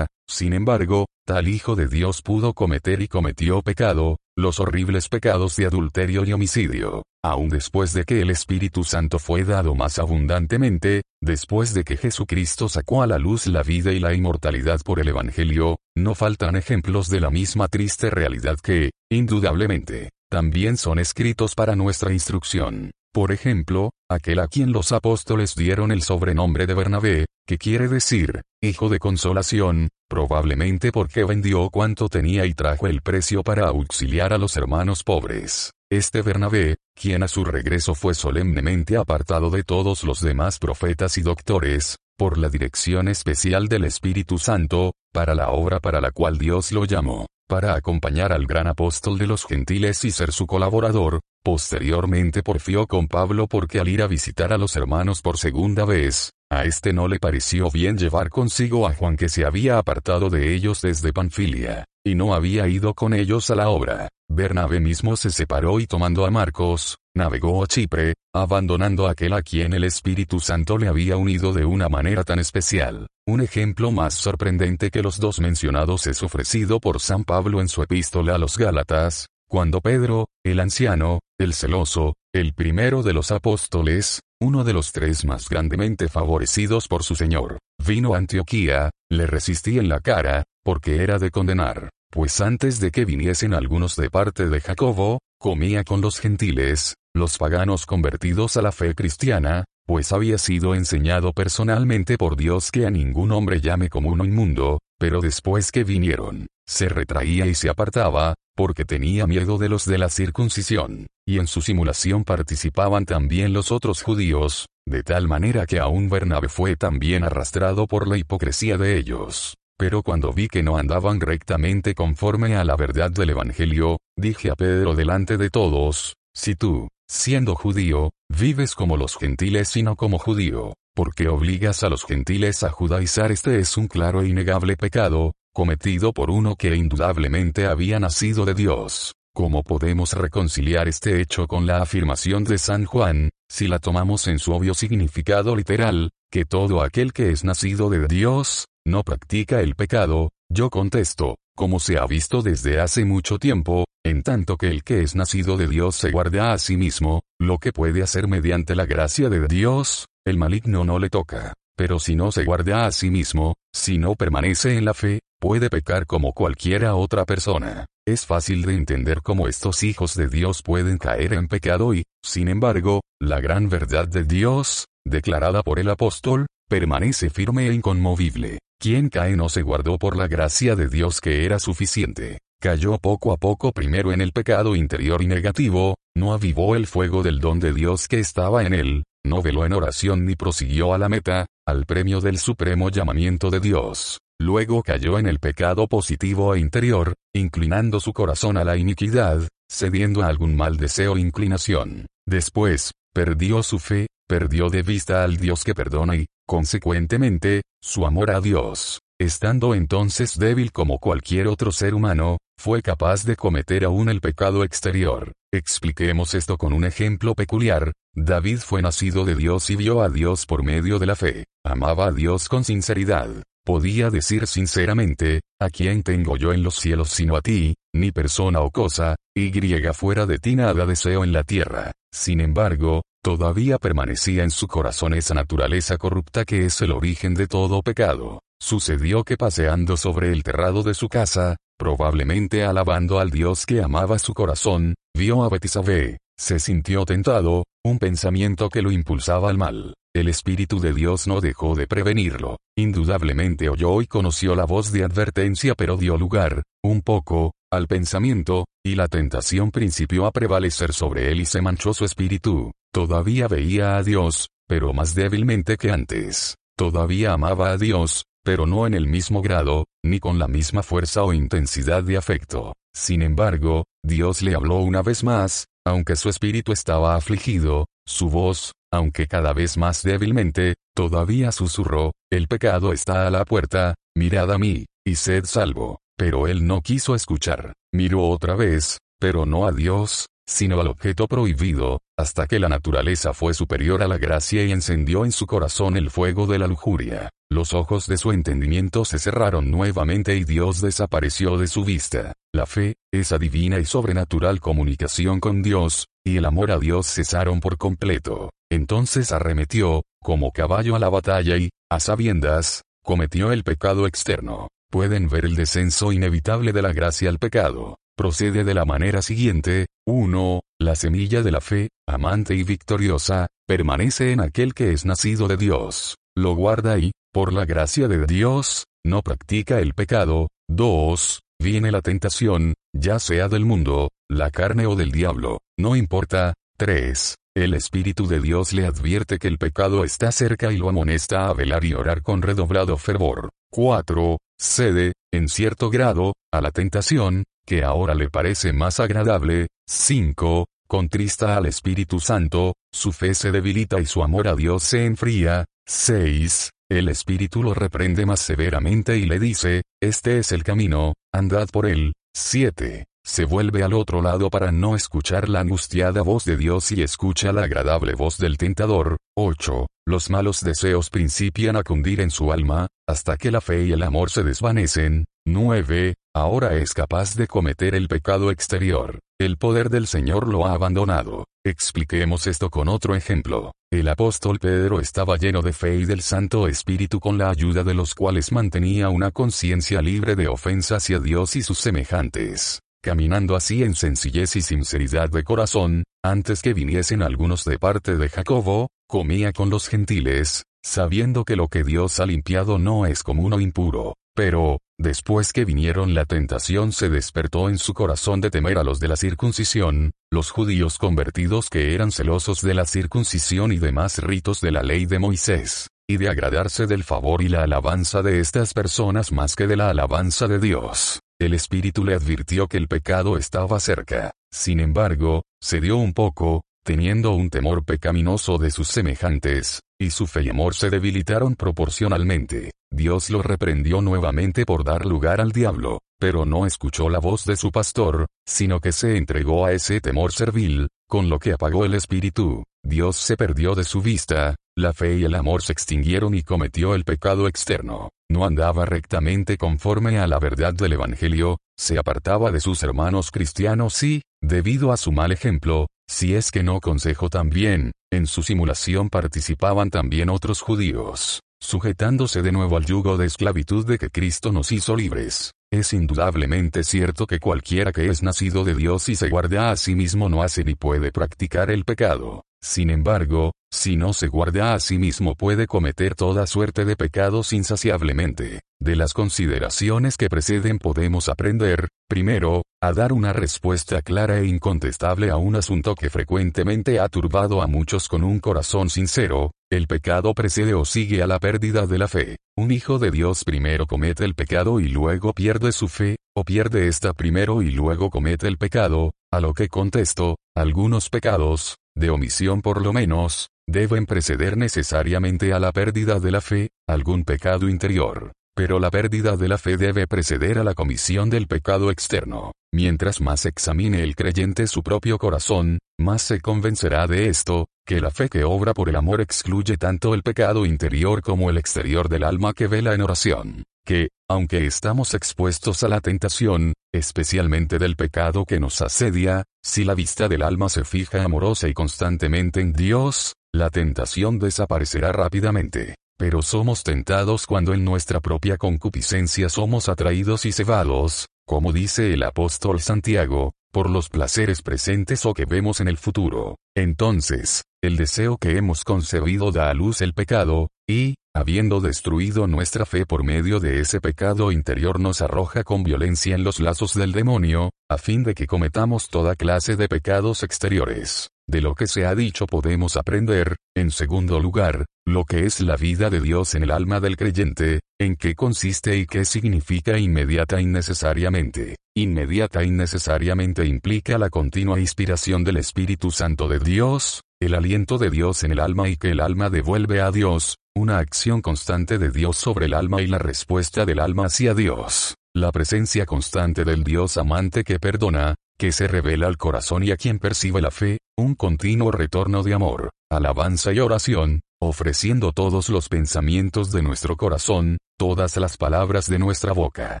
sin 0.28 0.52
embargo, 0.52 1.06
tal 1.26 1.48
Hijo 1.48 1.74
de 1.74 1.88
Dios 1.88 2.22
pudo 2.22 2.54
cometer 2.54 3.02
y 3.02 3.08
cometió 3.08 3.62
pecado, 3.62 4.16
los 4.36 4.60
horribles 4.60 5.08
pecados 5.08 5.56
de 5.56 5.66
adulterio 5.66 6.24
y 6.24 6.32
homicidio, 6.32 7.02
aun 7.22 7.48
después 7.48 7.92
de 7.92 8.04
que 8.04 8.20
el 8.22 8.30
Espíritu 8.30 8.84
Santo 8.84 9.18
fue 9.18 9.44
dado 9.44 9.74
más 9.74 9.98
abundantemente, 9.98 11.02
después 11.20 11.74
de 11.74 11.84
que 11.84 11.96
Jesucristo 11.96 12.68
sacó 12.68 13.02
a 13.02 13.06
la 13.06 13.18
luz 13.18 13.46
la 13.46 13.62
vida 13.62 13.92
y 13.92 14.00
la 14.00 14.14
inmortalidad 14.14 14.80
por 14.80 15.00
el 15.00 15.08
Evangelio, 15.08 15.78
no 15.96 16.14
faltan 16.14 16.56
ejemplos 16.56 17.10
de 17.10 17.20
la 17.20 17.30
misma 17.30 17.68
triste 17.68 18.10
realidad 18.10 18.56
que, 18.62 18.90
indudablemente, 19.10 20.10
también 20.30 20.76
son 20.76 20.98
escritos 20.98 21.54
para 21.54 21.76
nuestra 21.76 22.12
instrucción. 22.12 22.92
Por 23.12 23.32
ejemplo, 23.32 23.90
aquel 24.08 24.38
a 24.38 24.46
quien 24.46 24.70
los 24.70 24.92
apóstoles 24.92 25.56
dieron 25.56 25.90
el 25.90 26.02
sobrenombre 26.02 26.66
de 26.66 26.74
Bernabé, 26.74 27.26
que 27.46 27.58
quiere 27.58 27.88
decir, 27.88 28.42
hijo 28.62 28.88
de 28.88 29.00
consolación, 29.00 29.88
probablemente 30.08 30.92
porque 30.92 31.24
vendió 31.24 31.68
cuanto 31.70 32.08
tenía 32.08 32.46
y 32.46 32.54
trajo 32.54 32.86
el 32.86 33.02
precio 33.02 33.42
para 33.42 33.66
auxiliar 33.66 34.32
a 34.32 34.38
los 34.38 34.56
hermanos 34.56 35.02
pobres. 35.02 35.72
Este 35.90 36.22
Bernabé, 36.22 36.76
quien 36.94 37.24
a 37.24 37.28
su 37.28 37.44
regreso 37.44 37.96
fue 37.96 38.14
solemnemente 38.14 38.96
apartado 38.96 39.50
de 39.50 39.64
todos 39.64 40.04
los 40.04 40.20
demás 40.20 40.60
profetas 40.60 41.18
y 41.18 41.22
doctores, 41.22 41.96
por 42.16 42.38
la 42.38 42.48
dirección 42.48 43.08
especial 43.08 43.66
del 43.66 43.84
Espíritu 43.84 44.38
Santo, 44.38 44.92
para 45.12 45.34
la 45.34 45.50
obra 45.50 45.80
para 45.80 46.00
la 46.00 46.12
cual 46.12 46.38
Dios 46.38 46.70
lo 46.70 46.84
llamó 46.84 47.26
para 47.50 47.74
acompañar 47.74 48.32
al 48.32 48.46
gran 48.46 48.68
apóstol 48.68 49.18
de 49.18 49.26
los 49.26 49.44
gentiles 49.44 50.04
y 50.04 50.12
ser 50.12 50.30
su 50.30 50.46
colaborador, 50.46 51.20
posteriormente 51.42 52.44
porfió 52.44 52.86
con 52.86 53.08
Pablo 53.08 53.48
porque 53.48 53.80
al 53.80 53.88
ir 53.88 54.02
a 54.02 54.06
visitar 54.06 54.52
a 54.52 54.56
los 54.56 54.76
hermanos 54.76 55.20
por 55.20 55.36
segunda 55.36 55.84
vez, 55.84 56.30
a 56.48 56.64
este 56.64 56.92
no 56.92 57.08
le 57.08 57.18
pareció 57.18 57.68
bien 57.68 57.98
llevar 57.98 58.30
consigo 58.30 58.86
a 58.86 58.94
Juan 58.94 59.16
que 59.16 59.28
se 59.28 59.44
había 59.44 59.78
apartado 59.78 60.30
de 60.30 60.54
ellos 60.54 60.80
desde 60.80 61.12
Panfilia, 61.12 61.86
y 62.06 62.14
no 62.14 62.34
había 62.34 62.68
ido 62.68 62.94
con 62.94 63.14
ellos 63.14 63.50
a 63.50 63.56
la 63.56 63.68
obra. 63.68 64.08
Bernabé 64.32 64.78
mismo 64.78 65.16
se 65.16 65.30
separó 65.30 65.80
y 65.80 65.88
tomando 65.88 66.24
a 66.24 66.30
Marcos, 66.30 66.98
navegó 67.16 67.64
a 67.64 67.66
Chipre, 67.66 68.14
abandonando 68.32 69.08
a 69.08 69.10
aquel 69.10 69.32
a 69.32 69.42
quien 69.42 69.72
el 69.72 69.82
Espíritu 69.82 70.38
Santo 70.38 70.78
le 70.78 70.86
había 70.86 71.16
unido 71.16 71.52
de 71.52 71.64
una 71.64 71.88
manera 71.88 72.22
tan 72.22 72.38
especial. 72.38 73.08
Un 73.26 73.40
ejemplo 73.40 73.90
más 73.90 74.14
sorprendente 74.14 74.92
que 74.92 75.02
los 75.02 75.18
dos 75.18 75.40
mencionados 75.40 76.06
es 76.06 76.22
ofrecido 76.22 76.78
por 76.78 77.00
San 77.00 77.24
Pablo 77.24 77.60
en 77.60 77.66
su 77.66 77.82
epístola 77.82 78.36
a 78.36 78.38
los 78.38 78.56
Gálatas, 78.56 79.26
cuando 79.48 79.80
Pedro, 79.80 80.28
el 80.44 80.60
anciano, 80.60 81.18
el 81.36 81.52
celoso, 81.52 82.14
el 82.32 82.54
primero 82.54 83.02
de 83.02 83.14
los 83.14 83.32
apóstoles, 83.32 84.20
uno 84.40 84.62
de 84.62 84.72
los 84.72 84.92
tres 84.92 85.24
más 85.24 85.48
grandemente 85.48 86.08
favorecidos 86.08 86.86
por 86.86 87.02
su 87.02 87.16
Señor, 87.16 87.58
vino 87.84 88.14
a 88.14 88.18
Antioquía, 88.18 88.90
le 89.10 89.26
resistí 89.26 89.80
en 89.80 89.88
la 89.88 89.98
cara, 89.98 90.44
porque 90.62 91.02
era 91.02 91.18
de 91.18 91.32
condenar 91.32 91.90
pues 92.10 92.40
antes 92.40 92.80
de 92.80 92.90
que 92.90 93.04
viniesen 93.04 93.54
algunos 93.54 93.94
de 93.94 94.10
parte 94.10 94.48
de 94.48 94.60
Jacobo, 94.60 95.20
comía 95.38 95.84
con 95.84 96.00
los 96.00 96.18
gentiles, 96.18 96.94
los 97.14 97.38
paganos 97.38 97.86
convertidos 97.86 98.56
a 98.56 98.62
la 98.62 98.72
fe 98.72 98.94
cristiana, 98.94 99.64
pues 99.86 100.12
había 100.12 100.38
sido 100.38 100.74
enseñado 100.74 101.32
personalmente 101.32 102.18
por 102.18 102.36
Dios 102.36 102.70
que 102.70 102.86
a 102.86 102.90
ningún 102.90 103.32
hombre 103.32 103.60
llame 103.60 103.88
como 103.88 104.10
uno 104.10 104.24
inmundo, 104.24 104.80
pero 104.98 105.20
después 105.20 105.72
que 105.72 105.84
vinieron, 105.84 106.46
se 106.68 106.88
retraía 106.88 107.46
y 107.46 107.54
se 107.54 107.68
apartaba, 107.68 108.34
porque 108.56 108.84
tenía 108.84 109.26
miedo 109.26 109.56
de 109.56 109.68
los 109.68 109.86
de 109.86 109.98
la 109.98 110.08
circuncisión, 110.08 111.06
y 111.26 111.38
en 111.38 111.46
su 111.46 111.60
simulación 111.60 112.24
participaban 112.24 113.06
también 113.06 113.52
los 113.52 113.72
otros 113.72 114.02
judíos, 114.02 114.66
de 114.86 115.02
tal 115.02 115.28
manera 115.28 115.66
que 115.66 115.78
aún 115.78 116.08
Bernabé 116.08 116.48
fue 116.48 116.76
también 116.76 117.24
arrastrado 117.24 117.86
por 117.86 118.06
la 118.06 118.18
hipocresía 118.18 118.76
de 118.76 118.98
ellos. 118.98 119.54
Pero 119.80 120.02
cuando 120.02 120.30
vi 120.34 120.46
que 120.46 120.62
no 120.62 120.76
andaban 120.76 121.22
rectamente 121.22 121.94
conforme 121.94 122.54
a 122.54 122.64
la 122.64 122.76
verdad 122.76 123.10
del 123.10 123.30
Evangelio, 123.30 123.96
dije 124.14 124.50
a 124.50 124.54
Pedro 124.54 124.94
delante 124.94 125.38
de 125.38 125.48
todos, 125.48 126.16
si 126.36 126.54
tú, 126.54 126.88
siendo 127.08 127.54
judío, 127.54 128.10
vives 128.28 128.74
como 128.74 128.98
los 128.98 129.16
gentiles 129.16 129.74
y 129.78 129.82
no 129.82 129.96
como 129.96 130.18
judío, 130.18 130.74
porque 130.94 131.28
obligas 131.28 131.82
a 131.82 131.88
los 131.88 132.04
gentiles 132.04 132.62
a 132.62 132.68
judaizar 132.68 133.32
este 133.32 133.58
es 133.58 133.78
un 133.78 133.88
claro 133.88 134.20
e 134.20 134.28
innegable 134.28 134.76
pecado, 134.76 135.32
cometido 135.54 136.12
por 136.12 136.28
uno 136.28 136.56
que 136.56 136.76
indudablemente 136.76 137.64
había 137.64 137.98
nacido 137.98 138.44
de 138.44 138.52
Dios. 138.52 139.14
¿Cómo 139.40 139.62
podemos 139.62 140.12
reconciliar 140.12 140.86
este 140.86 141.22
hecho 141.22 141.46
con 141.46 141.66
la 141.66 141.80
afirmación 141.80 142.44
de 142.44 142.58
San 142.58 142.84
Juan, 142.84 143.30
si 143.50 143.68
la 143.68 143.78
tomamos 143.78 144.26
en 144.26 144.38
su 144.38 144.52
obvio 144.52 144.74
significado 144.74 145.56
literal, 145.56 146.10
que 146.30 146.44
todo 146.44 146.82
aquel 146.82 147.14
que 147.14 147.30
es 147.30 147.42
nacido 147.42 147.88
de 147.88 148.06
Dios, 148.06 148.66
no 148.86 149.02
practica 149.02 149.62
el 149.62 149.76
pecado? 149.76 150.28
Yo 150.52 150.68
contesto, 150.68 151.38
como 151.56 151.80
se 151.80 151.96
ha 151.96 152.06
visto 152.06 152.42
desde 152.42 152.80
hace 152.80 153.06
mucho 153.06 153.38
tiempo, 153.38 153.86
en 154.04 154.22
tanto 154.22 154.58
que 154.58 154.68
el 154.68 154.84
que 154.84 155.00
es 155.00 155.14
nacido 155.14 155.56
de 155.56 155.68
Dios 155.68 155.96
se 155.96 156.10
guarda 156.10 156.52
a 156.52 156.58
sí 156.58 156.76
mismo, 156.76 157.22
lo 157.40 157.56
que 157.56 157.72
puede 157.72 158.02
hacer 158.02 158.28
mediante 158.28 158.74
la 158.74 158.84
gracia 158.84 159.30
de 159.30 159.46
Dios, 159.48 160.04
el 160.26 160.36
maligno 160.36 160.84
no 160.84 160.98
le 160.98 161.08
toca. 161.08 161.54
Pero 161.78 161.98
si 161.98 162.14
no 162.14 162.30
se 162.30 162.44
guarda 162.44 162.84
a 162.84 162.92
sí 162.92 163.10
mismo, 163.10 163.54
si 163.74 163.96
no 163.96 164.16
permanece 164.16 164.76
en 164.76 164.84
la 164.84 164.92
fe, 164.92 165.20
puede 165.40 165.70
pecar 165.70 166.04
como 166.04 166.34
cualquiera 166.34 166.94
otra 166.94 167.24
persona. 167.24 167.86
Es 168.10 168.26
fácil 168.26 168.62
de 168.62 168.74
entender 168.74 169.22
cómo 169.22 169.46
estos 169.46 169.84
hijos 169.84 170.16
de 170.16 170.26
Dios 170.26 170.62
pueden 170.62 170.98
caer 170.98 171.32
en 171.32 171.46
pecado 171.46 171.94
y, 171.94 172.02
sin 172.24 172.48
embargo, 172.48 173.02
la 173.20 173.40
gran 173.40 173.68
verdad 173.68 174.08
de 174.08 174.24
Dios, 174.24 174.86
declarada 175.06 175.62
por 175.62 175.78
el 175.78 175.88
apóstol, 175.88 176.46
permanece 176.68 177.30
firme 177.30 177.68
e 177.68 177.72
inconmovible. 177.72 178.58
Quien 178.80 179.10
cae 179.10 179.36
no 179.36 179.48
se 179.48 179.62
guardó 179.62 179.96
por 179.96 180.16
la 180.16 180.26
gracia 180.26 180.74
de 180.74 180.88
Dios 180.88 181.20
que 181.20 181.44
era 181.44 181.60
suficiente. 181.60 182.38
Cayó 182.60 182.98
poco 182.98 183.30
a 183.30 183.36
poco 183.36 183.70
primero 183.70 184.12
en 184.12 184.20
el 184.20 184.32
pecado 184.32 184.74
interior 184.74 185.22
y 185.22 185.28
negativo, 185.28 185.94
no 186.16 186.32
avivó 186.32 186.74
el 186.74 186.88
fuego 186.88 187.22
del 187.22 187.38
don 187.38 187.60
de 187.60 187.72
Dios 187.72 188.08
que 188.08 188.18
estaba 188.18 188.64
en 188.64 188.74
él, 188.74 189.04
no 189.24 189.40
veló 189.40 189.64
en 189.64 189.72
oración 189.72 190.24
ni 190.24 190.34
prosiguió 190.34 190.94
a 190.94 190.98
la 190.98 191.08
meta, 191.08 191.46
al 191.64 191.86
premio 191.86 192.20
del 192.20 192.38
supremo 192.38 192.90
llamamiento 192.90 193.50
de 193.50 193.60
Dios. 193.60 194.18
Luego 194.40 194.82
cayó 194.82 195.18
en 195.18 195.26
el 195.26 195.38
pecado 195.38 195.86
positivo 195.86 196.54
e 196.54 196.60
interior, 196.60 197.12
inclinando 197.34 198.00
su 198.00 198.14
corazón 198.14 198.56
a 198.56 198.64
la 198.64 198.78
iniquidad, 198.78 199.46
cediendo 199.70 200.22
a 200.22 200.28
algún 200.28 200.56
mal 200.56 200.78
deseo 200.78 201.18
e 201.18 201.20
inclinación. 201.20 202.06
Después, 202.26 202.92
perdió 203.12 203.62
su 203.62 203.78
fe, 203.78 204.06
perdió 204.26 204.70
de 204.70 204.82
vista 204.82 205.24
al 205.24 205.36
Dios 205.36 205.62
que 205.62 205.74
perdona 205.74 206.16
y, 206.16 206.24
consecuentemente, 206.46 207.64
su 207.82 208.06
amor 208.06 208.30
a 208.30 208.40
Dios. 208.40 209.00
Estando 209.20 209.74
entonces 209.74 210.38
débil 210.38 210.72
como 210.72 210.98
cualquier 211.00 211.46
otro 211.46 211.70
ser 211.70 211.92
humano, 211.92 212.38
fue 212.58 212.80
capaz 212.80 213.26
de 213.26 213.36
cometer 213.36 213.84
aún 213.84 214.08
el 214.08 214.22
pecado 214.22 214.64
exterior. 214.64 215.32
Expliquemos 215.52 216.32
esto 216.32 216.56
con 216.56 216.72
un 216.72 216.86
ejemplo 216.86 217.34
peculiar. 217.34 217.92
David 218.14 218.60
fue 218.60 218.80
nacido 218.80 219.26
de 219.26 219.34
Dios 219.34 219.68
y 219.68 219.76
vio 219.76 220.00
a 220.00 220.08
Dios 220.08 220.46
por 220.46 220.64
medio 220.64 220.98
de 220.98 221.06
la 221.06 221.16
fe. 221.16 221.44
Amaba 221.62 222.06
a 222.06 222.12
Dios 222.12 222.48
con 222.48 222.64
sinceridad. 222.64 223.28
Podía 223.64 224.10
decir 224.10 224.46
sinceramente, 224.46 225.42
¿a 225.60 225.68
quién 225.68 226.02
tengo 226.02 226.36
yo 226.36 226.52
en 226.52 226.62
los 226.62 226.76
cielos 226.76 227.10
sino 227.10 227.36
a 227.36 227.42
ti, 227.42 227.74
ni 227.94 228.10
persona 228.10 228.60
o 228.60 228.70
cosa, 228.70 229.16
y 229.36 229.50
griega 229.50 229.92
fuera 229.92 230.26
de 230.26 230.38
ti 230.38 230.56
nada 230.56 230.86
deseo 230.86 231.24
en 231.24 231.32
la 231.32 231.44
tierra? 231.44 231.92
Sin 232.12 232.40
embargo, 232.40 233.02
todavía 233.22 233.78
permanecía 233.78 234.44
en 234.44 234.50
su 234.50 234.66
corazón 234.66 235.14
esa 235.14 235.34
naturaleza 235.34 235.98
corrupta 235.98 236.44
que 236.44 236.64
es 236.64 236.80
el 236.80 236.92
origen 236.92 237.34
de 237.34 237.46
todo 237.46 237.82
pecado. 237.82 238.40
Sucedió 238.60 239.24
que 239.24 239.36
paseando 239.36 239.96
sobre 239.96 240.32
el 240.32 240.42
terrado 240.42 240.82
de 240.82 240.94
su 240.94 241.08
casa, 241.08 241.56
probablemente 241.78 242.64
alabando 242.64 243.20
al 243.20 243.30
Dios 243.30 243.66
que 243.66 243.82
amaba 243.82 244.18
su 244.18 244.34
corazón, 244.34 244.94
vio 245.16 245.42
a 245.44 245.48
Betisabé, 245.48 246.18
se 246.38 246.58
sintió 246.58 247.04
tentado, 247.04 247.64
un 247.84 247.98
pensamiento 247.98 248.68
que 248.68 248.82
lo 248.82 248.92
impulsaba 248.92 249.48
al 249.48 249.56
mal. 249.56 249.94
El 250.14 250.28
Espíritu 250.28 250.80
de 250.80 250.92
Dios 250.92 251.26
no 251.26 251.40
dejó 251.40 251.74
de 251.74 251.86
prevenirlo. 251.86 252.58
Indudablemente 252.76 253.68
oyó 253.68 254.02
y 254.02 254.06
conoció 254.06 254.54
la 254.54 254.64
voz 254.64 254.92
de 254.92 255.04
advertencia 255.04 255.74
pero 255.74 255.96
dio 255.96 256.18
lugar, 256.18 256.64
un 256.82 257.00
poco, 257.00 257.52
al 257.72 257.86
pensamiento, 257.86 258.66
y 258.84 258.96
la 258.96 259.08
tentación 259.08 259.70
principió 259.70 260.26
a 260.26 260.32
prevalecer 260.32 260.92
sobre 260.92 261.30
él 261.30 261.40
y 261.40 261.46
se 261.46 261.62
manchó 261.62 261.94
su 261.94 262.04
espíritu. 262.04 262.72
Todavía 262.92 263.46
veía 263.46 263.96
a 263.96 264.02
Dios, 264.02 264.48
pero 264.68 264.92
más 264.92 265.14
débilmente 265.14 265.76
que 265.76 265.90
antes. 265.90 266.56
Todavía 266.76 267.32
amaba 267.32 267.70
a 267.70 267.78
Dios, 267.78 268.24
pero 268.44 268.66
no 268.66 268.86
en 268.86 268.94
el 268.94 269.06
mismo 269.06 269.42
grado, 269.42 269.86
ni 270.04 270.18
con 270.18 270.38
la 270.38 270.48
misma 270.48 270.82
fuerza 270.82 271.22
o 271.22 271.32
intensidad 271.32 272.02
de 272.02 272.16
afecto. 272.16 272.74
Sin 272.92 273.22
embargo, 273.22 273.84
Dios 274.02 274.42
le 274.42 274.54
habló 274.54 274.78
una 274.78 275.02
vez 275.02 275.22
más, 275.22 275.66
aunque 275.86 276.16
su 276.16 276.28
espíritu 276.28 276.72
estaba 276.72 277.16
afligido, 277.16 277.86
su 278.06 278.28
voz, 278.28 278.72
aunque 278.92 279.26
cada 279.26 279.52
vez 279.52 279.76
más 279.76 280.02
débilmente, 280.02 280.74
todavía 280.94 281.52
susurró, 281.52 282.12
el 282.30 282.48
pecado 282.48 282.92
está 282.92 283.26
a 283.26 283.30
la 283.30 283.44
puerta, 283.44 283.94
mirad 284.16 284.50
a 284.52 284.58
mí, 284.58 284.86
y 285.06 285.14
sed 285.14 285.44
salvo. 285.44 286.00
Pero 286.18 286.48
él 286.48 286.66
no 286.66 286.82
quiso 286.82 287.14
escuchar. 287.14 287.72
Miró 287.92 288.28
otra 288.28 288.54
vez, 288.54 288.98
pero 289.18 289.46
no 289.46 289.66
a 289.66 289.72
Dios, 289.72 290.26
sino 290.46 290.80
al 290.80 290.88
objeto 290.88 291.28
prohibido, 291.28 292.00
hasta 292.18 292.46
que 292.46 292.58
la 292.58 292.68
naturaleza 292.68 293.32
fue 293.32 293.54
superior 293.54 294.02
a 294.02 294.08
la 294.08 294.18
gracia 294.18 294.64
y 294.64 294.72
encendió 294.72 295.24
en 295.24 295.32
su 295.32 295.46
corazón 295.46 295.96
el 295.96 296.10
fuego 296.10 296.46
de 296.46 296.58
la 296.58 296.66
lujuria. 296.66 297.30
Los 297.50 297.72
ojos 297.72 298.06
de 298.06 298.16
su 298.16 298.32
entendimiento 298.32 299.04
se 299.04 299.18
cerraron 299.18 299.70
nuevamente 299.70 300.36
y 300.36 300.44
Dios 300.44 300.80
desapareció 300.80 301.56
de 301.56 301.68
su 301.68 301.84
vista. 301.84 302.34
La 302.52 302.66
fe, 302.66 302.96
esa 303.12 303.38
divina 303.38 303.78
y 303.78 303.84
sobrenatural 303.84 304.58
comunicación 304.58 305.38
con 305.38 305.62
Dios, 305.62 306.08
y 306.26 306.36
el 306.36 306.44
amor 306.44 306.72
a 306.72 306.78
Dios 306.78 307.06
cesaron 307.06 307.60
por 307.60 307.78
completo. 307.78 308.50
Entonces 308.68 309.30
arremetió, 309.30 310.02
como 310.20 310.50
caballo 310.50 310.96
a 310.96 310.98
la 310.98 311.08
batalla 311.08 311.56
y, 311.56 311.70
a 311.88 312.00
sabiendas, 312.00 312.82
cometió 313.04 313.52
el 313.52 313.62
pecado 313.62 314.08
externo. 314.08 314.66
Pueden 314.90 315.28
ver 315.28 315.44
el 315.44 315.54
descenso 315.54 316.10
inevitable 316.10 316.72
de 316.72 316.82
la 316.82 316.92
gracia 316.92 317.28
al 317.28 317.38
pecado. 317.38 317.98
Procede 318.16 318.64
de 318.64 318.74
la 318.74 318.84
manera 318.84 319.22
siguiente, 319.22 319.86
1. 320.06 320.60
La 320.80 320.96
semilla 320.96 321.42
de 321.42 321.52
la 321.52 321.60
fe, 321.60 321.90
amante 322.08 322.56
y 322.56 322.64
victoriosa, 322.64 323.46
permanece 323.66 324.32
en 324.32 324.40
aquel 324.40 324.74
que 324.74 324.92
es 324.92 325.04
nacido 325.04 325.46
de 325.46 325.56
Dios. 325.56 326.16
Lo 326.36 326.56
guarda 326.56 326.98
y, 326.98 327.12
por 327.32 327.52
la 327.52 327.64
gracia 327.64 328.08
de 328.08 328.26
Dios, 328.26 328.86
no 329.06 329.22
practica 329.22 329.78
el 329.78 329.94
pecado. 329.94 330.48
2. 330.68 331.40
Viene 331.62 331.92
la 331.92 332.00
tentación, 332.00 332.72
ya 332.94 333.18
sea 333.18 333.48
del 333.48 333.66
mundo, 333.66 334.08
la 334.30 334.50
carne 334.50 334.86
o 334.86 334.96
del 334.96 335.12
diablo, 335.12 335.58
no 335.78 335.94
importa. 335.94 336.54
3. 336.78 337.34
El 337.54 337.74
Espíritu 337.74 338.26
de 338.26 338.40
Dios 338.40 338.72
le 338.72 338.86
advierte 338.86 339.38
que 339.38 339.48
el 339.48 339.58
pecado 339.58 340.02
está 340.02 340.32
cerca 340.32 340.72
y 340.72 340.78
lo 340.78 340.88
amonesta 340.88 341.48
a 341.48 341.52
velar 341.52 341.84
y 341.84 341.92
orar 341.92 342.22
con 342.22 342.40
redoblado 342.40 342.96
fervor. 342.96 343.50
4. 343.72 344.38
Cede, 344.58 345.12
en 345.30 345.50
cierto 345.50 345.90
grado, 345.90 346.32
a 346.50 346.62
la 346.62 346.70
tentación, 346.70 347.44
que 347.66 347.84
ahora 347.84 348.14
le 348.14 348.30
parece 348.30 348.72
más 348.72 348.98
agradable. 348.98 349.66
5. 349.86 350.66
Contrista 350.88 351.58
al 351.58 351.66
Espíritu 351.66 352.20
Santo, 352.20 352.72
su 352.90 353.12
fe 353.12 353.34
se 353.34 353.52
debilita 353.52 354.00
y 354.00 354.06
su 354.06 354.22
amor 354.22 354.48
a 354.48 354.56
Dios 354.56 354.82
se 354.82 355.04
enfría. 355.04 355.66
6. 355.86 356.70
El 356.90 357.08
Espíritu 357.08 357.62
lo 357.62 357.72
reprende 357.72 358.26
más 358.26 358.40
severamente 358.40 359.16
y 359.16 359.24
le 359.24 359.38
dice, 359.38 359.82
este 360.02 360.38
es 360.38 360.50
el 360.50 360.64
camino, 360.64 361.14
andad 361.32 361.68
por 361.68 361.86
él. 361.86 362.14
7 362.34 363.04
se 363.22 363.44
vuelve 363.44 363.82
al 363.82 363.92
otro 363.92 364.22
lado 364.22 364.50
para 364.50 364.72
no 364.72 364.96
escuchar 364.96 365.48
la 365.48 365.60
angustiada 365.60 366.22
voz 366.22 366.44
de 366.44 366.56
Dios 366.56 366.90
y 366.90 367.02
escucha 367.02 367.52
la 367.52 367.64
agradable 367.64 368.14
voz 368.14 368.38
del 368.38 368.56
tentador. 368.56 369.18
8. 369.36 369.86
Los 370.06 370.30
malos 370.30 370.62
deseos 370.62 371.10
principian 371.10 371.76
a 371.76 371.82
cundir 371.82 372.20
en 372.20 372.30
su 372.30 372.52
alma, 372.52 372.88
hasta 373.06 373.36
que 373.36 373.50
la 373.50 373.60
fe 373.60 373.84
y 373.84 373.92
el 373.92 374.02
amor 374.02 374.30
se 374.30 374.42
desvanecen. 374.42 375.26
9. 375.46 376.14
Ahora 376.34 376.74
es 376.76 376.92
capaz 376.92 377.36
de 377.36 377.46
cometer 377.46 377.94
el 377.94 378.08
pecado 378.08 378.50
exterior. 378.50 379.20
El 379.40 379.56
poder 379.56 379.88
del 379.88 380.06
Señor 380.06 380.48
lo 380.48 380.66
ha 380.66 380.74
abandonado. 380.74 381.46
Expliquemos 381.64 382.46
esto 382.46 382.68
con 382.68 382.88
otro 382.88 383.14
ejemplo. 383.14 383.72
El 383.90 384.08
apóstol 384.08 384.58
Pedro 384.58 385.00
estaba 385.00 385.38
lleno 385.38 385.62
de 385.62 385.72
fe 385.72 385.96
y 385.96 386.04
del 386.04 386.20
Santo 386.20 386.68
Espíritu 386.68 387.20
con 387.20 387.38
la 387.38 387.48
ayuda 387.48 387.82
de 387.82 387.94
los 387.94 388.14
cuales 388.14 388.52
mantenía 388.52 389.08
una 389.08 389.30
conciencia 389.30 390.02
libre 390.02 390.36
de 390.36 390.48
ofensa 390.48 390.96
hacia 390.96 391.20
Dios 391.20 391.56
y 391.56 391.62
sus 391.62 391.78
semejantes 391.78 392.80
caminando 393.02 393.56
así 393.56 393.82
en 393.82 393.94
sencillez 393.94 394.56
y 394.56 394.60
sinceridad 394.60 395.30
de 395.30 395.42
corazón, 395.42 396.04
antes 396.22 396.60
que 396.60 396.74
viniesen 396.74 397.22
algunos 397.22 397.64
de 397.64 397.78
parte 397.78 398.16
de 398.16 398.28
Jacobo, 398.28 398.88
comía 399.08 399.52
con 399.52 399.70
los 399.70 399.88
gentiles, 399.88 400.64
sabiendo 400.84 401.44
que 401.44 401.56
lo 401.56 401.68
que 401.68 401.82
Dios 401.82 402.20
ha 402.20 402.26
limpiado 402.26 402.78
no 402.78 403.06
es 403.06 403.22
común 403.22 403.54
o 403.54 403.60
impuro. 403.60 404.16
Pero, 404.34 404.78
después 404.98 405.52
que 405.52 405.64
vinieron 405.64 406.14
la 406.14 406.24
tentación 406.24 406.92
se 406.92 407.08
despertó 407.08 407.68
en 407.68 407.78
su 407.78 407.94
corazón 407.94 408.40
de 408.40 408.50
temer 408.50 408.78
a 408.78 408.84
los 408.84 409.00
de 409.00 409.08
la 409.08 409.16
circuncisión, 409.16 410.12
los 410.30 410.50
judíos 410.50 410.98
convertidos 410.98 411.68
que 411.68 411.94
eran 411.94 412.12
celosos 412.12 412.62
de 412.62 412.74
la 412.74 412.86
circuncisión 412.86 413.72
y 413.72 413.78
demás 413.78 414.18
ritos 414.18 414.60
de 414.60 414.70
la 414.70 414.82
ley 414.82 415.06
de 415.06 415.18
Moisés, 415.18 415.88
y 416.08 416.16
de 416.16 416.28
agradarse 416.28 416.86
del 416.86 417.04
favor 417.04 417.42
y 417.42 417.48
la 417.48 417.64
alabanza 417.64 418.22
de 418.22 418.40
estas 418.40 418.74
personas 418.74 419.32
más 419.32 419.56
que 419.56 419.66
de 419.66 419.76
la 419.76 419.90
alabanza 419.90 420.48
de 420.48 420.58
Dios. 420.58 421.20
El 421.40 421.54
espíritu 421.54 422.04
le 422.04 422.14
advirtió 422.14 422.68
que 422.68 422.76
el 422.76 422.86
pecado 422.86 423.38
estaba 423.38 423.80
cerca. 423.80 424.30
Sin 424.52 424.78
embargo, 424.78 425.42
cedió 425.62 425.96
un 425.96 426.12
poco, 426.12 426.62
teniendo 426.84 427.32
un 427.32 427.50
temor 427.50 427.84
pecaminoso 427.84 428.58
de 428.58 428.70
sus 428.70 428.88
semejantes, 428.88 429.80
y 430.00 430.10
su 430.10 430.26
fe 430.26 430.44
y 430.44 430.48
amor 430.48 430.74
se 430.74 430.90
debilitaron 430.90 431.54
proporcionalmente. 431.54 432.70
Dios 432.90 433.30
lo 433.30 433.42
reprendió 433.42 434.00
nuevamente 434.00 434.66
por 434.66 434.84
dar 434.84 435.06
lugar 435.06 435.40
al 435.40 435.52
diablo, 435.52 436.00
pero 436.18 436.44
no 436.44 436.66
escuchó 436.66 437.08
la 437.08 437.18
voz 437.18 437.44
de 437.44 437.56
su 437.56 437.70
pastor, 437.70 438.26
sino 438.46 438.80
que 438.80 438.92
se 438.92 439.16
entregó 439.16 439.64
a 439.64 439.72
ese 439.72 440.00
temor 440.00 440.32
servil, 440.32 440.88
con 441.08 441.28
lo 441.28 441.38
que 441.38 441.52
apagó 441.52 441.84
el 441.84 441.94
espíritu. 441.94 442.64
Dios 442.82 443.16
se 443.16 443.36
perdió 443.36 443.74
de 443.74 443.84
su 443.84 444.02
vista, 444.02 444.56
la 444.76 444.92
fe 444.92 445.18
y 445.18 445.24
el 445.24 445.34
amor 445.34 445.62
se 445.62 445.72
extinguieron 445.72 446.34
y 446.34 446.42
cometió 446.42 446.94
el 446.94 447.04
pecado 447.04 447.46
externo. 447.46 448.10
No 448.30 448.44
andaba 448.44 448.86
rectamente 448.86 449.58
conforme 449.58 450.20
a 450.20 450.28
la 450.28 450.38
verdad 450.38 450.72
del 450.72 450.92
Evangelio, 450.92 451.58
se 451.76 451.98
apartaba 451.98 452.52
de 452.52 452.60
sus 452.60 452.80
hermanos 452.84 453.32
cristianos 453.32 454.00
y, 454.04 454.22
debido 454.40 454.92
a 454.92 454.96
su 454.96 455.10
mal 455.10 455.32
ejemplo, 455.32 455.88
si 456.08 456.36
es 456.36 456.52
que 456.52 456.62
no 456.62 456.78
consejo 456.80 457.28
también, 457.28 457.90
en 458.12 458.28
su 458.28 458.44
simulación 458.44 459.10
participaban 459.10 459.90
también 459.90 460.30
otros 460.30 460.60
judíos, 460.60 461.40
sujetándose 461.60 462.42
de 462.42 462.52
nuevo 462.52 462.76
al 462.76 462.86
yugo 462.86 463.16
de 463.16 463.26
esclavitud 463.26 463.84
de 463.84 463.98
que 463.98 464.10
Cristo 464.10 464.52
nos 464.52 464.70
hizo 464.70 464.94
libres. 464.94 465.50
Es 465.72 465.92
indudablemente 465.92 466.84
cierto 466.84 467.26
que 467.26 467.40
cualquiera 467.40 467.90
que 467.90 468.06
es 468.06 468.22
nacido 468.22 468.62
de 468.62 468.76
Dios 468.76 469.08
y 469.08 469.16
se 469.16 469.28
guarda 469.28 469.72
a 469.72 469.76
sí 469.76 469.96
mismo 469.96 470.28
no 470.28 470.44
hace 470.44 470.62
ni 470.62 470.76
puede 470.76 471.10
practicar 471.10 471.68
el 471.72 471.84
pecado. 471.84 472.44
Sin 472.62 472.90
embargo, 472.90 473.52
si 473.72 473.96
no 473.96 474.12
se 474.12 474.26
guarda 474.26 474.74
a 474.74 474.80
sí 474.80 474.98
mismo 474.98 475.34
puede 475.34 475.66
cometer 475.66 476.14
toda 476.14 476.46
suerte 476.46 476.84
de 476.84 476.96
pecados 476.96 477.52
insaciablemente. 477.52 478.60
De 478.78 478.96
las 478.96 479.14
consideraciones 479.14 480.16
que 480.16 480.28
preceden 480.28 480.78
podemos 480.78 481.28
aprender, 481.28 481.88
primero, 482.08 482.62
a 482.82 482.92
dar 482.92 483.12
una 483.12 483.32
respuesta 483.32 484.02
clara 484.02 484.40
e 484.40 484.46
incontestable 484.46 485.30
a 485.30 485.36
un 485.36 485.56
asunto 485.56 485.94
que 485.94 486.10
frecuentemente 486.10 486.98
ha 486.98 487.08
turbado 487.08 487.62
a 487.62 487.66
muchos 487.66 488.08
con 488.08 488.24
un 488.24 488.40
corazón 488.40 488.90
sincero, 488.90 489.52
el 489.70 489.86
pecado 489.86 490.34
precede 490.34 490.74
o 490.74 490.84
sigue 490.84 491.22
a 491.22 491.26
la 491.26 491.38
pérdida 491.38 491.86
de 491.86 491.98
la 491.98 492.08
fe. 492.08 492.36
Un 492.56 492.72
hijo 492.72 492.98
de 492.98 493.10
Dios 493.10 493.44
primero 493.44 493.86
comete 493.86 494.24
el 494.24 494.34
pecado 494.34 494.80
y 494.80 494.88
luego 494.88 495.32
pierde 495.32 495.72
su 495.72 495.88
fe, 495.88 496.16
o 496.36 496.44
pierde 496.44 496.88
esta 496.88 497.12
primero 497.12 497.62
y 497.62 497.70
luego 497.70 498.10
comete 498.10 498.48
el 498.48 498.58
pecado, 498.58 499.12
a 499.32 499.40
lo 499.40 499.54
que 499.54 499.68
contesto, 499.68 500.36
algunos 500.56 501.08
pecados, 501.08 501.76
de 502.00 502.10
omisión 502.10 502.62
por 502.62 502.82
lo 502.82 502.92
menos, 502.92 503.50
deben 503.68 504.06
preceder 504.06 504.56
necesariamente 504.56 505.52
a 505.52 505.60
la 505.60 505.70
pérdida 505.70 506.18
de 506.18 506.30
la 506.32 506.40
fe, 506.40 506.70
algún 506.88 507.24
pecado 507.24 507.68
interior. 507.68 508.32
Pero 508.54 508.78
la 508.78 508.90
pérdida 508.90 509.36
de 509.36 509.48
la 509.48 509.58
fe 509.58 509.76
debe 509.76 510.06
preceder 510.06 510.58
a 510.58 510.64
la 510.64 510.74
comisión 510.74 511.30
del 511.30 511.46
pecado 511.46 511.90
externo. 511.90 512.52
Mientras 512.72 513.20
más 513.20 513.46
examine 513.46 514.02
el 514.02 514.14
creyente 514.14 514.66
su 514.66 514.82
propio 514.82 515.18
corazón, 515.18 515.78
más 515.98 516.22
se 516.22 516.40
convencerá 516.40 517.06
de 517.06 517.28
esto, 517.28 517.66
que 517.86 518.00
la 518.00 518.10
fe 518.10 518.28
que 518.28 518.44
obra 518.44 518.74
por 518.74 518.88
el 518.88 518.96
amor 518.96 519.20
excluye 519.20 519.76
tanto 519.76 520.14
el 520.14 520.22
pecado 520.22 520.64
interior 520.66 521.22
como 521.22 521.50
el 521.50 521.58
exterior 521.58 522.08
del 522.08 522.22
alma 522.22 522.52
que 522.52 522.68
vela 522.68 522.94
en 522.94 523.00
oración, 523.00 523.64
que, 523.84 524.10
aunque 524.28 524.66
estamos 524.66 525.14
expuestos 525.14 525.82
a 525.82 525.88
la 525.88 526.00
tentación, 526.00 526.74
especialmente 526.92 527.78
del 527.78 527.96
pecado 527.96 528.44
que 528.44 528.60
nos 528.60 528.80
asedia, 528.82 529.42
si 529.64 529.82
la 529.84 529.94
vista 529.94 530.28
del 530.28 530.42
alma 530.42 530.68
se 530.68 530.84
fija 530.84 531.24
amorosa 531.24 531.68
y 531.68 531.74
constantemente 531.74 532.60
en 532.60 532.72
Dios, 532.72 533.34
la 533.52 533.70
tentación 533.70 534.38
desaparecerá 534.38 535.10
rápidamente. 535.10 535.96
Pero 536.20 536.42
somos 536.42 536.84
tentados 536.84 537.46
cuando 537.46 537.72
en 537.72 537.82
nuestra 537.82 538.20
propia 538.20 538.58
concupiscencia 538.58 539.48
somos 539.48 539.88
atraídos 539.88 540.44
y 540.44 540.52
cebados, 540.52 541.30
como 541.46 541.72
dice 541.72 542.12
el 542.12 542.22
apóstol 542.24 542.82
Santiago, 542.82 543.54
por 543.72 543.88
los 543.88 544.10
placeres 544.10 544.60
presentes 544.60 545.24
o 545.24 545.32
que 545.32 545.46
vemos 545.46 545.80
en 545.80 545.88
el 545.88 545.96
futuro. 545.96 546.58
Entonces, 546.76 547.64
el 547.82 547.96
deseo 547.96 548.36
que 548.36 548.58
hemos 548.58 548.84
concebido 548.84 549.50
da 549.50 549.70
a 549.70 549.72
luz 549.72 550.02
el 550.02 550.12
pecado, 550.12 550.68
y, 550.86 551.14
habiendo 551.34 551.80
destruido 551.80 552.46
nuestra 552.46 552.84
fe 552.84 553.06
por 553.06 553.24
medio 553.24 553.58
de 553.58 553.80
ese 553.80 554.02
pecado 554.02 554.52
interior 554.52 555.00
nos 555.00 555.22
arroja 555.22 555.64
con 555.64 555.84
violencia 555.84 556.34
en 556.34 556.44
los 556.44 556.60
lazos 556.60 556.92
del 556.92 557.12
demonio, 557.12 557.70
a 557.88 557.96
fin 557.96 558.24
de 558.24 558.34
que 558.34 558.46
cometamos 558.46 559.08
toda 559.08 559.36
clase 559.36 559.74
de 559.74 559.88
pecados 559.88 560.42
exteriores. 560.42 561.30
De 561.50 561.60
lo 561.60 561.74
que 561.74 561.88
se 561.88 562.06
ha 562.06 562.14
dicho 562.14 562.46
podemos 562.46 562.96
aprender, 562.96 563.56
en 563.76 563.90
segundo 563.90 564.38
lugar, 564.38 564.86
lo 565.04 565.24
que 565.24 565.46
es 565.46 565.60
la 565.60 565.74
vida 565.74 566.08
de 566.08 566.20
Dios 566.20 566.54
en 566.54 566.62
el 566.62 566.70
alma 566.70 567.00
del 567.00 567.16
creyente, 567.16 567.80
en 567.98 568.14
qué 568.14 568.36
consiste 568.36 568.96
y 568.96 569.04
qué 569.04 569.24
significa 569.24 569.98
inmediata 569.98 570.60
innecesariamente. 570.60 571.74
Inmediata 571.96 572.62
innecesariamente 572.62 573.66
implica 573.66 574.16
la 574.16 574.30
continua 574.30 574.78
inspiración 574.78 575.42
del 575.42 575.56
Espíritu 575.56 576.12
Santo 576.12 576.46
de 576.46 576.60
Dios, 576.60 577.22
el 577.42 577.56
aliento 577.56 577.98
de 577.98 578.10
Dios 578.10 578.44
en 578.44 578.52
el 578.52 578.60
alma 578.60 578.88
y 578.88 578.96
que 578.96 579.10
el 579.10 579.18
alma 579.18 579.50
devuelve 579.50 580.00
a 580.00 580.12
Dios, 580.12 580.54
una 580.76 580.98
acción 580.98 581.42
constante 581.42 581.98
de 581.98 582.12
Dios 582.12 582.36
sobre 582.36 582.66
el 582.66 582.74
alma 582.74 583.02
y 583.02 583.08
la 583.08 583.18
respuesta 583.18 583.84
del 583.84 583.98
alma 583.98 584.26
hacia 584.26 584.54
Dios. 584.54 585.16
La 585.34 585.50
presencia 585.50 586.06
constante 586.06 586.64
del 586.64 586.84
Dios 586.84 587.16
amante 587.16 587.64
que 587.64 587.80
perdona, 587.80 588.36
que 588.60 588.72
se 588.72 588.86
revela 588.86 589.26
al 589.26 589.38
corazón 589.38 589.84
y 589.84 589.90
a 589.90 589.96
quien 589.96 590.18
percibe 590.18 590.60
la 590.60 590.70
fe, 590.70 590.98
un 591.16 591.34
continuo 591.34 591.90
retorno 591.90 592.42
de 592.42 592.52
amor, 592.52 592.90
alabanza 593.10 593.72
y 593.72 593.78
oración, 593.78 594.42
ofreciendo 594.60 595.32
todos 595.32 595.70
los 595.70 595.88
pensamientos 595.88 596.70
de 596.70 596.82
nuestro 596.82 597.16
corazón, 597.16 597.78
todas 597.98 598.36
las 598.36 598.58
palabras 598.58 599.08
de 599.08 599.18
nuestra 599.18 599.54
boca, 599.54 600.00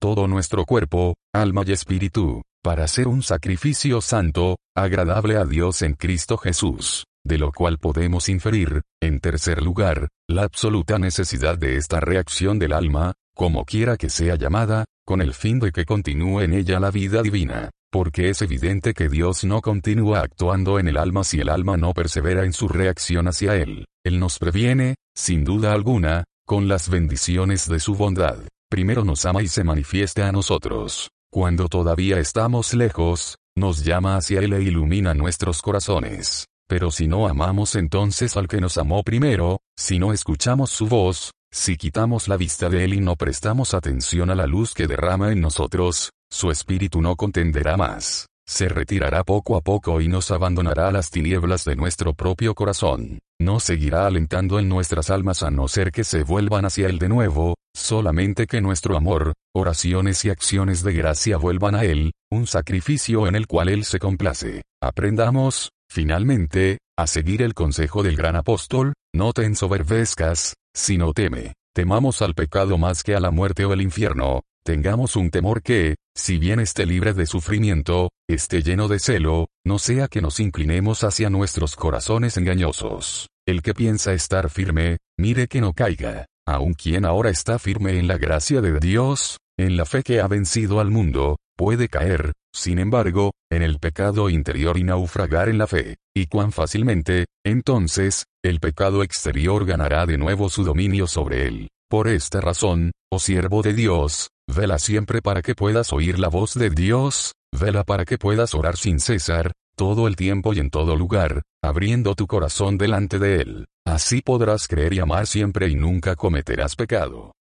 todo 0.00 0.26
nuestro 0.26 0.64
cuerpo, 0.64 1.16
alma 1.34 1.64
y 1.66 1.72
espíritu, 1.72 2.40
para 2.64 2.88
ser 2.88 3.08
un 3.08 3.22
sacrificio 3.22 4.00
santo, 4.00 4.56
agradable 4.74 5.36
a 5.36 5.44
Dios 5.44 5.82
en 5.82 5.92
Cristo 5.92 6.38
Jesús, 6.38 7.04
de 7.22 7.36
lo 7.36 7.52
cual 7.52 7.76
podemos 7.76 8.30
inferir, 8.30 8.80
en 9.02 9.20
tercer 9.20 9.60
lugar, 9.60 10.08
la 10.30 10.44
absoluta 10.44 10.98
necesidad 10.98 11.58
de 11.58 11.76
esta 11.76 12.00
reacción 12.00 12.58
del 12.58 12.72
alma, 12.72 13.12
como 13.36 13.66
quiera 13.66 13.98
que 13.98 14.08
sea 14.08 14.36
llamada, 14.36 14.86
con 15.04 15.20
el 15.20 15.34
fin 15.34 15.58
de 15.58 15.72
que 15.72 15.84
continúe 15.84 16.40
en 16.40 16.54
ella 16.54 16.80
la 16.80 16.90
vida 16.90 17.20
divina, 17.20 17.68
porque 17.90 18.30
es 18.30 18.40
evidente 18.42 18.94
que 18.94 19.08
Dios 19.08 19.44
no 19.44 19.60
continúa 19.60 20.20
actuando 20.20 20.78
en 20.78 20.88
el 20.88 20.96
alma 20.96 21.24
si 21.24 21.40
el 21.40 21.48
alma 21.48 21.76
no 21.76 21.92
persevera 21.92 22.44
en 22.44 22.52
su 22.52 22.68
reacción 22.68 23.26
hacia 23.26 23.56
Él. 23.56 23.86
Él 24.04 24.20
nos 24.20 24.38
previene, 24.38 24.94
sin 25.14 25.44
duda 25.44 25.72
alguna, 25.72 26.24
con 26.46 26.68
las 26.68 26.88
bendiciones 26.88 27.68
de 27.68 27.80
su 27.80 27.94
bondad. 27.94 28.38
Primero 28.70 29.04
nos 29.04 29.26
ama 29.26 29.42
y 29.42 29.48
se 29.48 29.64
manifiesta 29.64 30.28
a 30.28 30.32
nosotros. 30.32 31.10
Cuando 31.32 31.68
todavía 31.68 32.18
estamos 32.18 32.74
lejos, 32.74 33.36
nos 33.56 33.84
llama 33.84 34.16
hacia 34.16 34.40
Él 34.40 34.52
e 34.52 34.62
ilumina 34.62 35.14
nuestros 35.14 35.60
corazones. 35.60 36.46
Pero 36.68 36.92
si 36.92 37.08
no 37.08 37.26
amamos 37.26 37.74
entonces 37.74 38.36
al 38.36 38.46
que 38.46 38.60
nos 38.60 38.78
amó 38.78 39.02
primero, 39.02 39.60
si 39.76 39.98
no 39.98 40.12
escuchamos 40.12 40.70
su 40.70 40.86
voz, 40.86 41.32
si 41.52 41.76
quitamos 41.76 42.28
la 42.28 42.36
vista 42.36 42.68
de 42.68 42.84
Él 42.84 42.94
y 42.94 43.00
no 43.00 43.16
prestamos 43.16 43.74
atención 43.74 44.30
a 44.30 44.36
la 44.36 44.46
luz 44.46 44.72
que 44.72 44.86
derrama 44.86 45.32
en 45.32 45.40
nosotros, 45.40 46.10
su 46.32 46.50
espíritu 46.50 47.02
no 47.02 47.16
contenderá 47.16 47.76
más. 47.76 48.26
Se 48.46 48.68
retirará 48.68 49.22
poco 49.22 49.56
a 49.56 49.60
poco 49.60 50.00
y 50.00 50.08
nos 50.08 50.30
abandonará 50.30 50.88
a 50.88 50.92
las 50.92 51.10
tinieblas 51.10 51.64
de 51.64 51.76
nuestro 51.76 52.14
propio 52.14 52.54
corazón. 52.54 53.20
No 53.40 53.60
seguirá 53.60 54.06
alentando 54.06 54.58
en 54.58 54.68
nuestras 54.68 55.08
almas 55.10 55.42
a 55.42 55.50
no 55.50 55.68
ser 55.68 55.92
que 55.92 56.02
se 56.02 56.24
vuelvan 56.24 56.64
hacia 56.64 56.88
Él 56.88 56.98
de 56.98 57.08
nuevo, 57.08 57.54
solamente 57.76 58.46
que 58.46 58.60
nuestro 58.60 58.96
amor, 58.96 59.34
oraciones 59.54 60.24
y 60.24 60.30
acciones 60.30 60.82
de 60.82 60.92
gracia 60.94 61.36
vuelvan 61.36 61.74
a 61.76 61.84
Él, 61.84 62.12
un 62.30 62.46
sacrificio 62.46 63.28
en 63.28 63.36
el 63.36 63.46
cual 63.46 63.68
Él 63.68 63.84
se 63.84 64.00
complace. 64.00 64.62
Aprendamos, 64.82 65.70
finalmente, 65.88 66.78
a 66.98 67.06
seguir 67.06 67.42
el 67.42 67.54
consejo 67.54 68.02
del 68.02 68.16
gran 68.16 68.34
apóstol, 68.34 68.94
no 69.14 69.32
te 69.32 69.44
ensoberbezcas, 69.44 70.54
sino 70.74 71.12
teme. 71.12 71.54
Temamos 71.72 72.20
al 72.20 72.34
pecado 72.34 72.78
más 72.78 73.04
que 73.04 73.14
a 73.14 73.20
la 73.20 73.30
muerte 73.30 73.64
o 73.64 73.72
el 73.72 73.80
infierno, 73.80 74.40
tengamos 74.64 75.16
un 75.16 75.30
temor 75.30 75.62
que, 75.62 75.96
si 76.16 76.38
bien 76.38 76.60
esté 76.60 76.86
libre 76.86 77.12
de 77.14 77.26
sufrimiento, 77.26 78.10
esté 78.28 78.62
lleno 78.62 78.88
de 78.88 78.98
celo, 78.98 79.48
no 79.64 79.78
sea 79.78 80.08
que 80.08 80.20
nos 80.20 80.40
inclinemos 80.40 81.04
hacia 81.04 81.30
nuestros 81.30 81.76
corazones 81.76 82.36
engañosos. 82.36 83.28
El 83.46 83.62
que 83.62 83.74
piensa 83.74 84.12
estar 84.12 84.50
firme, 84.50 84.98
mire 85.18 85.48
que 85.48 85.60
no 85.60 85.72
caiga. 85.72 86.26
Aun 86.46 86.74
quien 86.74 87.04
ahora 87.04 87.30
está 87.30 87.58
firme 87.58 87.98
en 87.98 88.08
la 88.08 88.18
gracia 88.18 88.60
de 88.60 88.78
Dios, 88.80 89.38
en 89.58 89.76
la 89.76 89.86
fe 89.86 90.02
que 90.02 90.20
ha 90.20 90.26
vencido 90.26 90.80
al 90.80 90.90
mundo, 90.90 91.36
puede 91.56 91.88
caer, 91.88 92.32
sin 92.54 92.78
embargo, 92.78 93.32
en 93.50 93.62
el 93.62 93.78
pecado 93.78 94.30
interior 94.30 94.78
y 94.78 94.84
naufragar 94.84 95.48
en 95.48 95.58
la 95.58 95.66
fe, 95.66 95.96
y 96.14 96.26
cuán 96.26 96.52
fácilmente, 96.52 97.26
entonces, 97.44 98.24
el 98.42 98.58
pecado 98.60 99.02
exterior 99.02 99.64
ganará 99.66 100.06
de 100.06 100.18
nuevo 100.18 100.48
su 100.48 100.64
dominio 100.64 101.06
sobre 101.06 101.46
él. 101.46 101.68
Por 101.88 102.08
esta 102.08 102.40
razón, 102.40 102.92
oh 103.10 103.18
siervo 103.18 103.62
de 103.62 103.74
Dios, 103.74 104.30
vela 104.50 104.78
siempre 104.78 105.22
para 105.22 105.42
que 105.42 105.54
puedas 105.54 105.92
oír 105.92 106.18
la 106.18 106.28
voz 106.28 106.54
de 106.54 106.70
Dios, 106.70 107.34
vela 107.52 107.84
para 107.84 108.04
que 108.04 108.18
puedas 108.18 108.54
orar 108.54 108.76
sin 108.76 109.00
cesar, 109.00 109.52
todo 109.76 110.06
el 110.06 110.16
tiempo 110.16 110.52
y 110.52 110.58
en 110.58 110.70
todo 110.70 110.96
lugar, 110.96 111.42
abriendo 111.62 112.14
tu 112.14 112.26
corazón 112.26 112.76
delante 112.76 113.18
de 113.18 113.36
Él. 113.36 113.66
Así 113.86 114.20
podrás 114.20 114.68
creer 114.68 114.92
y 114.94 115.00
amar 115.00 115.26
siempre 115.26 115.68
y 115.68 115.74
nunca 115.74 116.16
cometerás 116.16 116.76
pecado. 116.76 117.32